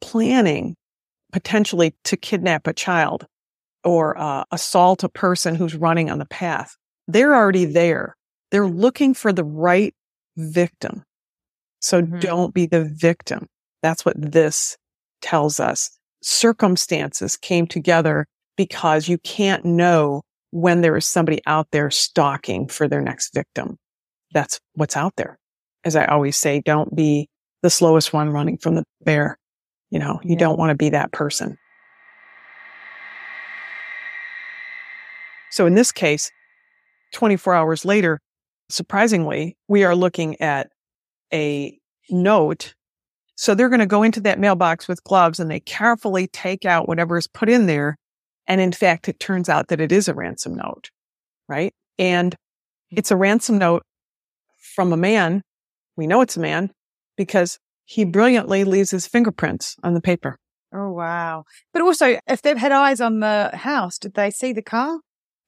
planning 0.00 0.76
potentially 1.32 1.96
to 2.04 2.16
kidnap 2.16 2.68
a 2.68 2.72
child 2.72 3.26
or 3.82 4.16
uh, 4.16 4.44
assault 4.52 5.02
a 5.02 5.08
person 5.08 5.56
who's 5.56 5.74
running 5.74 6.10
on 6.12 6.20
the 6.20 6.26
path, 6.26 6.76
they're 7.08 7.34
already 7.34 7.64
there. 7.64 8.14
They're 8.52 8.68
looking 8.68 9.14
for 9.14 9.32
the 9.32 9.42
right 9.42 9.92
victim. 10.36 11.02
So 11.80 12.02
Mhm. 12.02 12.20
don't 12.20 12.54
be 12.54 12.66
the 12.66 12.84
victim. 12.84 13.48
That's 13.82 14.04
what 14.04 14.14
this 14.16 14.76
tells 15.22 15.58
us. 15.58 15.90
Circumstances 16.22 17.36
came 17.36 17.66
together 17.66 18.28
because 18.56 19.08
you 19.08 19.18
can't 19.18 19.64
know 19.64 20.22
when 20.52 20.82
there 20.82 20.96
is 20.96 21.04
somebody 21.04 21.40
out 21.46 21.66
there 21.72 21.90
stalking 21.90 22.68
for 22.68 22.86
their 22.86 23.00
next 23.00 23.34
victim. 23.34 23.76
That's 24.32 24.60
what's 24.74 24.96
out 24.96 25.14
there. 25.16 25.38
As 25.84 25.96
I 25.96 26.04
always 26.06 26.36
say, 26.36 26.60
don't 26.64 26.94
be 26.94 27.28
the 27.62 27.70
slowest 27.70 28.12
one 28.12 28.30
running 28.30 28.58
from 28.58 28.74
the 28.74 28.84
bear. 29.04 29.38
You 29.90 29.98
know, 29.98 30.20
you 30.22 30.32
Yeah. 30.32 30.38
don't 30.38 30.58
want 30.58 30.70
to 30.70 30.74
be 30.74 30.90
that 30.90 31.12
person. 31.12 31.58
So 35.50 35.66
in 35.66 35.74
this 35.74 35.92
case, 35.92 36.30
24 37.12 37.54
hours 37.54 37.84
later, 37.84 38.20
surprisingly, 38.70 39.56
we 39.68 39.84
are 39.84 39.94
looking 39.94 40.40
at 40.40 40.70
a 41.32 41.78
note. 42.08 42.74
So 43.36 43.54
they're 43.54 43.68
going 43.68 43.80
to 43.80 43.86
go 43.86 44.02
into 44.02 44.20
that 44.20 44.38
mailbox 44.38 44.88
with 44.88 45.04
gloves 45.04 45.38
and 45.38 45.50
they 45.50 45.60
carefully 45.60 46.26
take 46.28 46.64
out 46.64 46.88
whatever 46.88 47.18
is 47.18 47.26
put 47.26 47.48
in 47.50 47.66
there. 47.66 47.96
And 48.46 48.60
in 48.60 48.72
fact, 48.72 49.08
it 49.08 49.20
turns 49.20 49.48
out 49.48 49.68
that 49.68 49.80
it 49.80 49.92
is 49.92 50.08
a 50.08 50.14
ransom 50.14 50.54
note, 50.54 50.90
right? 51.48 51.74
And 51.98 52.32
mm-hmm. 52.32 52.98
it's 52.98 53.10
a 53.10 53.16
ransom 53.16 53.58
note 53.58 53.82
from 54.74 54.92
a 54.92 54.96
man. 54.96 55.42
We 55.96 56.06
know 56.06 56.20
it's 56.20 56.36
a 56.36 56.40
man 56.40 56.70
because 57.16 57.58
he 57.84 58.04
brilliantly 58.04 58.64
leaves 58.64 58.90
his 58.90 59.06
fingerprints 59.06 59.76
on 59.82 59.94
the 59.94 60.00
paper. 60.00 60.38
Oh, 60.74 60.90
wow. 60.90 61.44
But 61.72 61.82
also, 61.82 62.18
if 62.26 62.40
they've 62.42 62.56
had 62.56 62.72
eyes 62.72 63.00
on 63.00 63.20
the 63.20 63.50
house, 63.52 63.98
did 63.98 64.14
they 64.14 64.30
see 64.30 64.52
the 64.52 64.62
car 64.62 65.00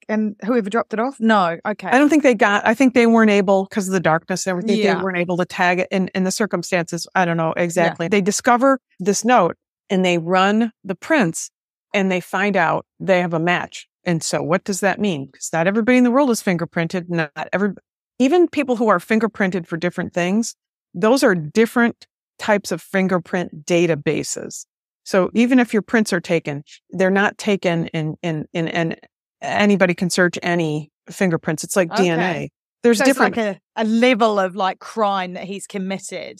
and 0.06 0.36
whoever 0.44 0.68
dropped 0.68 0.92
it 0.92 1.00
off? 1.00 1.16
No. 1.18 1.56
Okay. 1.66 1.88
I 1.88 1.98
don't 1.98 2.10
think 2.10 2.22
they 2.22 2.34
got, 2.34 2.66
I 2.66 2.74
think 2.74 2.92
they 2.92 3.06
weren't 3.06 3.30
able 3.30 3.64
because 3.64 3.88
of 3.88 3.94
the 3.94 4.00
darkness 4.00 4.46
and 4.46 4.50
everything. 4.50 4.78
Yeah. 4.78 4.96
They 4.96 5.02
weren't 5.02 5.16
able 5.16 5.38
to 5.38 5.46
tag 5.46 5.78
it 5.78 5.88
in, 5.90 6.08
in 6.14 6.24
the 6.24 6.30
circumstances. 6.30 7.06
I 7.14 7.24
don't 7.24 7.38
know 7.38 7.54
exactly. 7.56 8.08
They 8.08 8.20
discover 8.20 8.80
this 9.00 9.24
note 9.24 9.56
and 9.88 10.04
they 10.04 10.18
run 10.18 10.72
the 10.82 10.94
prints 10.94 11.50
and 11.94 12.12
they 12.12 12.20
find 12.20 12.56
out 12.56 12.84
they 13.00 13.20
have 13.20 13.32
a 13.32 13.38
match. 13.38 13.88
And 14.04 14.22
so 14.22 14.42
what 14.42 14.64
does 14.64 14.80
that 14.80 15.00
mean? 15.00 15.26
Because 15.32 15.48
not 15.54 15.66
everybody 15.66 15.96
in 15.96 16.04
the 16.04 16.10
world 16.10 16.28
is 16.28 16.42
fingerprinted. 16.42 17.08
Not 17.08 17.30
every, 17.50 17.70
even 18.18 18.48
people 18.48 18.76
who 18.76 18.88
are 18.88 18.98
fingerprinted 18.98 19.66
for 19.66 19.76
different 19.76 20.12
things, 20.12 20.54
those 20.94 21.22
are 21.22 21.34
different 21.34 22.06
types 22.38 22.72
of 22.72 22.80
fingerprint 22.82 23.64
databases. 23.66 24.66
So 25.04 25.30
even 25.34 25.58
if 25.58 25.72
your 25.72 25.82
prints 25.82 26.12
are 26.12 26.20
taken, 26.20 26.64
they're 26.90 27.10
not 27.10 27.36
taken 27.38 27.88
in, 27.88 28.16
in, 28.22 28.46
in, 28.52 28.68
in 28.68 28.96
anybody 29.42 29.94
can 29.94 30.08
search 30.10 30.38
any 30.42 30.90
fingerprints. 31.10 31.64
It's 31.64 31.76
like 31.76 31.90
Okay. 31.92 32.08
DNA. 32.08 32.48
There's 32.82 32.98
So 32.98 33.04
different. 33.04 33.36
like 33.36 33.56
a, 33.56 33.60
a 33.76 33.84
level 33.84 34.38
of 34.38 34.56
like 34.56 34.78
crime 34.78 35.34
that 35.34 35.44
he's 35.44 35.66
committed. 35.66 36.38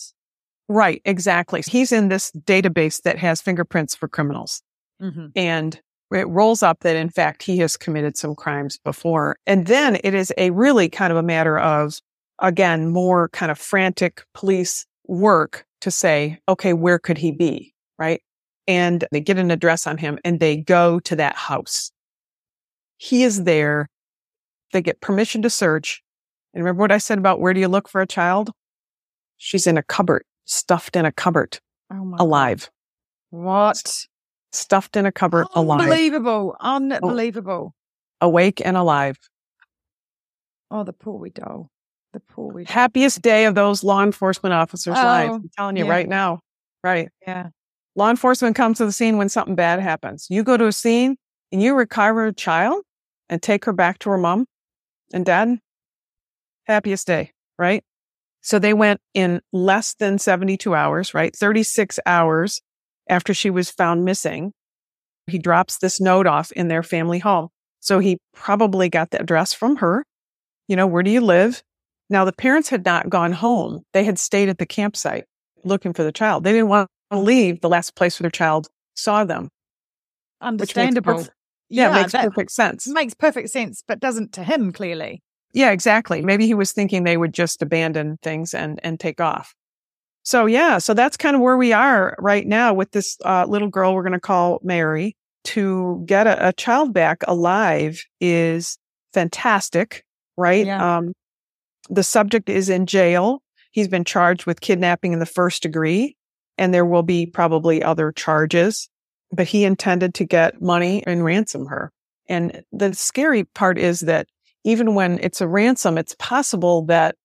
right. 0.69 1.03
Exactly. 1.05 1.63
He's 1.67 1.93
in 1.93 2.09
this 2.09 2.31
database 2.33 3.03
that 3.03 3.19
has 3.19 3.41
fingerprints 3.41 3.95
for 3.95 4.09
criminals 4.09 4.63
Mm-hmm. 5.03 5.27
and 5.37 5.81
it 6.13 6.29
rolls 6.29 6.63
up 6.63 6.81
that 6.81 6.97
in 6.97 7.09
fact 7.09 7.43
he 7.43 7.59
has 7.59 7.77
committed 7.77 8.17
some 8.17 8.35
crimes 8.35 8.79
before. 8.85 9.37
And 9.47 9.67
then 9.67 9.99
it 10.05 10.15
is 10.15 10.33
a 10.37 10.51
really 10.51 10.89
kind 10.89 11.11
of 11.11 11.17
a 11.17 11.23
matter 11.23 11.59
of, 11.59 11.99
again, 12.41 12.91
more 12.91 13.29
kind 13.31 13.51
of 13.51 13.59
frantic 13.59 14.25
police 14.35 14.87
work 15.07 15.67
to 15.81 15.91
say, 15.91 16.39
okay, 16.49 16.73
where 16.73 16.99
could 16.99 17.19
he 17.19 17.33
be? 17.33 17.75
Right. 17.99 18.23
And 18.67 19.05
they 19.13 19.21
get 19.21 19.39
an 19.39 19.51
address 19.51 19.87
on 19.87 19.99
him 19.99 20.19
and 20.25 20.41
they 20.41 20.57
go 20.57 21.01
to 21.01 21.17
that 21.17 21.37
house. 21.37 21.91
He 22.97 23.23
is 23.23 23.45
there. 23.45 23.89
They 24.73 24.83
get 24.83 25.01
permission 25.01 25.43
to 25.43 25.51
search. 25.51 26.03
And 26.55 26.63
remember 26.63 26.81
what 26.81 26.93
I 26.93 26.99
said 26.99 27.19
about 27.19 27.41
where 27.41 27.53
do 27.53 27.61
you 27.61 27.69
look 27.69 27.89
for 27.89 28.01
a 28.01 28.07
child? 28.07 28.51
She's 29.37 29.67
in 29.67 29.77
a 29.77 29.83
cupboard, 29.83 30.25
stuffed 30.45 30.97
in 30.97 31.05
a 31.05 31.13
cupboard, 31.13 31.59
Oh 31.93 32.15
alive, 32.19 32.71
What? 33.31 34.07
Stuffed 34.55 34.97
in 34.97 35.07
a 35.07 35.13
cupboard, 35.13 35.47
alive, 35.55 35.81
Unbelievable. 35.81 36.57
Oh. 36.61 36.77
Unbelievable. 36.77 37.75
awake 38.21 38.63
and 38.65 38.77
alive. 38.77 39.19
Oh, 40.71 40.85
the 40.85 40.93
poor 40.93 41.19
wee 41.19 41.31
doll. 41.31 41.71
The 42.13 42.21
poor 42.21 42.53
doll. 42.53 42.65
Happiest 42.67 43.23
day 43.23 43.45
of 43.45 43.55
those 43.55 43.85
law 43.85 44.03
enforcement 44.03 44.53
officers' 44.53 44.97
oh, 44.97 45.03
lives. 45.03 45.31
Oh, 45.33 45.35
I'm 45.37 45.51
telling 45.57 45.77
you 45.77 45.85
yeah. 45.85 45.91
right 45.91 46.09
now. 46.09 46.41
Right. 46.83 47.09
Yeah. 47.27 47.49
Law 47.97 48.11
enforcement 48.11 48.57
comes 48.57 48.79
to 48.79 48.87
the 48.87 48.93
scene 48.93 49.19
when 49.19 49.29
something 49.29 49.55
bad 49.55 49.81
happens. 49.81 50.27
You 50.29 50.43
go 50.43 50.57
to 50.57 50.67
a 50.67 50.73
scene 50.73 51.17
and 51.53 51.63
you 51.63 51.75
recover 51.75 52.27
a 52.27 52.33
child 52.33 52.83
and 53.29 53.41
take 53.41 53.65
her 53.65 53.73
back 53.73 54.01
to 54.01 54.11
her 54.11 54.19
mom 54.19 54.47
and 55.13 55.25
dad. 55.25 55.59
Happiest 56.65 57.07
day, 57.07 57.33
right? 57.59 57.85
So 58.41 58.59
they 58.59 58.75
went 58.75 59.01
in 59.15 59.41
less 59.53 59.95
than 59.95 60.19
72 60.19 60.75
hours, 60.75 61.15
right? 61.15 61.35
36 61.35 61.99
hours 62.05 62.61
after 63.09 63.35
she 63.35 63.51
was 63.51 63.71
found 63.71 64.05
missing. 64.05 64.53
He 65.27 65.39
drops 65.39 65.79
this 65.79 66.01
note 66.01 66.27
off 66.27 66.53
in 66.53 66.69
their 66.69 66.83
family 66.83 67.19
home. 67.19 67.49
So 67.81 67.99
he 67.99 68.19
probably 68.35 68.89
got 68.89 69.11
the 69.11 69.21
address 69.21 69.53
from 69.53 69.77
her. 69.77 70.05
You 70.69 70.77
know, 70.77 70.87
where 70.87 71.03
do 71.03 71.11
you 71.11 71.21
live? 71.21 71.63
Now 72.11 72.25
the 72.25 72.33
parents 72.33 72.69
had 72.69 72.85
not 72.85 73.09
gone 73.11 73.33
home. 73.33 73.83
They 73.93 74.05
had 74.05 74.19
stayed 74.19 74.49
at 74.49 74.59
the 74.59 74.67
campsite 74.67 75.25
looking 75.65 75.93
for 75.93 76.03
the 76.05 76.13
child. 76.13 76.45
They 76.45 76.53
didn't 76.53 76.69
want 76.69 76.89
to 77.11 77.19
leave 77.19 77.61
the 77.61 77.69
last 77.69 77.95
place 77.95 78.19
where 78.19 78.25
their 78.25 78.31
child 78.31 78.69
saw 78.95 79.25
them. 79.25 79.45
which 79.45 79.51
makes 80.41 80.77
Understandable. 80.77 81.15
perf- 81.15 81.31
yeah, 81.71 81.91
it 81.91 82.01
makes 82.03 82.13
perfect 82.13 82.51
sense. 82.53 82.87
makes 82.87 83.15
perfect 83.15 83.49
sense, 83.51 83.83
but 83.87 83.99
doesn't 84.01 84.33
to 84.35 84.45
him 84.45 84.73
clearly. 84.73 85.23
Yeah, 85.55 85.71
exactly. 85.71 86.21
Maybe 86.21 86.47
he 86.47 86.55
was 86.55 86.73
thinking 86.73 87.05
they 87.05 87.17
would 87.17 87.33
just 87.33 87.63
abandon 87.63 88.19
things 88.23 88.53
and 88.55 88.79
and 88.85 89.01
take 89.01 89.21
off. 89.21 89.55
So 90.25 90.47
yeah, 90.47 90.79
so 90.79 90.95
that's 90.95 91.17
kind 91.17 91.37
of 91.37 91.43
where 91.43 91.57
we 91.57 91.73
are 91.73 92.17
right 92.19 92.47
now 92.47 92.75
with 92.75 92.91
this 92.91 93.17
uh, 93.25 93.45
little 93.47 93.69
girl 93.69 93.95
we're 93.95 94.03
going 94.03 94.13
to 94.13 94.21
call 94.21 94.59
Mary. 94.63 95.17
To 95.45 96.03
get 96.07 96.27
a, 96.27 96.49
a 96.49 96.53
child 96.55 96.95
back 96.95 97.23
alive 97.29 98.03
is 98.19 98.79
fantastic, 99.13 100.03
right? 100.39 100.65
Yeah. 100.65 100.97
Um, 100.97 101.13
the 101.91 102.03
subject 102.03 102.49
is 102.49 102.71
in 102.71 102.87
jail. 102.87 103.43
He's 103.71 103.89
been 103.89 104.05
charged 104.05 104.47
with 104.47 104.63
kidnapping 104.63 105.13
in 105.13 105.19
the 105.19 105.27
first 105.27 105.63
degree. 105.63 106.17
and 106.57 106.73
there 106.73 106.87
will 106.87 107.03
be 107.03 107.27
probably 107.27 107.83
other 107.83 108.13
charges, 108.13 108.89
but 109.33 109.47
he 109.47 109.65
intended 109.65 110.15
to 110.15 110.25
get 110.25 110.63
money 110.63 111.03
and 111.07 111.25
ransom 111.25 111.67
her. 111.67 111.91
And 112.29 112.63
the 112.73 112.95
scary 112.95 113.45
part 113.45 113.79
is 113.79 114.01
that 114.01 114.27
even 114.65 114.95
when 114.95 115.19
it's 115.19 115.41
a 115.41 115.49
ransom, 115.49 115.99
it's 115.99 116.17
possible 116.19 116.87
that 116.87 117.17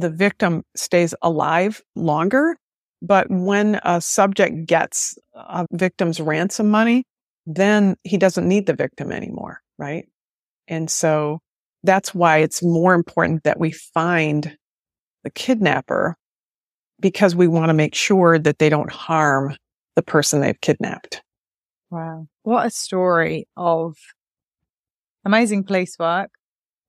the 0.00 0.10
victim 0.10 0.64
stays 0.74 1.14
alive 1.22 1.82
longer. 1.96 2.56
But 3.00 3.30
when 3.30 3.80
a 3.84 4.00
subject 4.00 4.66
gets 4.66 5.16
a 5.34 5.66
victim's 5.72 6.20
ransom 6.20 6.70
money, 6.70 7.04
then 7.46 7.96
he 8.04 8.16
doesn't 8.16 8.46
need 8.46 8.66
the 8.66 8.74
victim 8.74 9.12
anymore, 9.12 9.60
right? 9.78 10.08
And 10.66 10.90
so 10.90 11.40
that's 11.82 12.14
why 12.14 12.38
it's 12.38 12.62
more 12.62 12.94
important 12.94 13.44
that 13.44 13.60
we 13.60 13.70
find 13.70 14.56
the 15.24 15.30
kidnapper 15.30 16.16
because 17.00 17.34
we 17.34 17.46
want 17.46 17.68
to 17.68 17.74
make 17.74 17.94
sure 17.94 18.38
that 18.38 18.58
they 18.58 18.68
don't 18.68 18.90
harm 18.90 19.56
the 19.94 20.02
person 20.02 20.40
they've 20.40 20.60
kidnapped. 20.60 21.22
Wow. 21.90 22.26
What 22.42 22.66
a 22.66 22.70
story 22.70 23.46
of 23.56 23.96
amazing 25.24 25.64
police 25.64 25.96
work. 25.98 26.30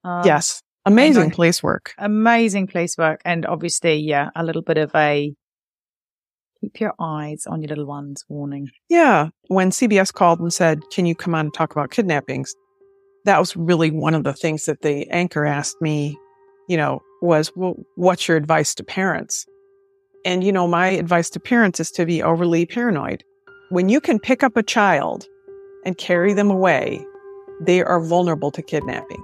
Um, 0.04 0.24
yes. 0.26 0.62
Amazing 0.94 1.32
place 1.32 1.62
work. 1.62 1.94
Amazing 1.98 2.68
place 2.68 2.98
work. 2.98 3.22
And 3.26 3.46
obviously, 3.46 3.96
yeah, 3.98 4.30
a 4.36 4.44
little 4.44 4.62
bit 4.62 4.78
of 4.78 4.92
a 4.96 5.34
keep 6.62 6.80
your 6.80 6.94
eyes 7.00 7.46
on 7.48 7.62
your 7.62 7.70
little 7.70 7.86
ones 7.86 8.26
warning. 8.28 8.70
Yeah. 8.90 9.30
When 9.48 9.72
CBS 9.72 10.14
called 10.14 10.40
and 10.40 10.54
said, 10.54 10.82
can 10.92 11.06
you 11.06 11.16
come 11.16 11.34
on 11.36 11.46
and 11.46 11.54
talk 11.54 11.72
about 11.72 11.92
kidnappings? 11.92 12.54
That 13.26 13.40
was 13.40 13.56
really 13.56 13.92
one 13.92 14.14
of 14.14 14.24
the 14.24 14.34
things 14.34 14.66
that 14.66 14.82
the 14.82 15.08
anchor 15.10 15.46
asked 15.46 15.82
me, 15.82 16.18
you 16.68 16.76
know, 16.76 17.02
was, 17.22 17.52
well, 17.56 17.76
what's 17.96 18.28
your 18.28 18.38
advice 18.38 18.74
to 18.76 18.84
parents? 18.84 19.46
And, 20.26 20.44
you 20.44 20.52
know, 20.52 20.68
my 20.68 20.88
advice 20.88 21.30
to 21.32 21.40
parents 21.40 21.80
is 21.80 21.92
to 21.92 22.06
be 22.06 22.22
overly 22.22 22.66
paranoid. 22.66 23.24
When 23.70 23.88
you 23.88 24.02
can 24.02 24.20
pick 24.20 24.44
up 24.44 24.58
a 24.58 24.64
child 24.64 25.26
and 25.86 25.98
carry 25.98 26.34
them 26.34 26.50
away, 26.50 27.06
they 27.62 27.84
are 27.84 28.02
vulnerable 28.02 28.52
to 28.52 28.62
kidnapping. 28.62 29.24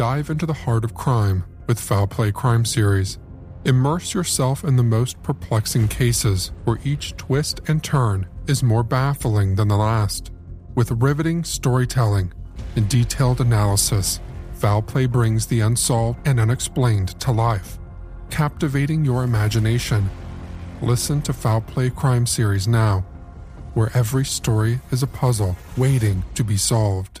Dive 0.00 0.30
into 0.30 0.46
the 0.46 0.54
heart 0.54 0.82
of 0.82 0.94
crime 0.94 1.44
with 1.66 1.78
Foul 1.78 2.06
Play 2.06 2.32
Crime 2.32 2.64
Series. 2.64 3.18
Immerse 3.66 4.14
yourself 4.14 4.64
in 4.64 4.76
the 4.76 4.82
most 4.82 5.22
perplexing 5.22 5.88
cases 5.88 6.52
where 6.64 6.78
each 6.84 7.14
twist 7.18 7.60
and 7.68 7.84
turn 7.84 8.26
is 8.46 8.62
more 8.62 8.82
baffling 8.82 9.56
than 9.56 9.68
the 9.68 9.76
last. 9.76 10.32
With 10.74 10.90
riveting 11.02 11.44
storytelling 11.44 12.32
and 12.76 12.88
detailed 12.88 13.42
analysis, 13.42 14.20
Foul 14.54 14.80
Play 14.80 15.04
brings 15.04 15.44
the 15.44 15.60
unsolved 15.60 16.26
and 16.26 16.40
unexplained 16.40 17.20
to 17.20 17.30
life, 17.30 17.78
captivating 18.30 19.04
your 19.04 19.22
imagination. 19.22 20.08
Listen 20.80 21.20
to 21.20 21.34
Foul 21.34 21.60
Play 21.60 21.90
Crime 21.90 22.24
Series 22.24 22.66
now, 22.66 23.00
where 23.74 23.90
every 23.92 24.24
story 24.24 24.80
is 24.92 25.02
a 25.02 25.06
puzzle 25.06 25.58
waiting 25.76 26.24
to 26.36 26.42
be 26.42 26.56
solved. 26.56 27.20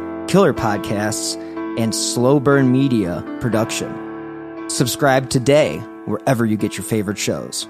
Killer 0.31 0.53
Podcasts, 0.53 1.35
and 1.77 1.93
Slow 1.93 2.39
Burn 2.39 2.71
Media 2.71 3.21
production. 3.41 4.69
Subscribe 4.69 5.29
today 5.29 5.79
wherever 6.05 6.45
you 6.45 6.55
get 6.55 6.77
your 6.77 6.85
favorite 6.85 7.17
shows. 7.17 7.67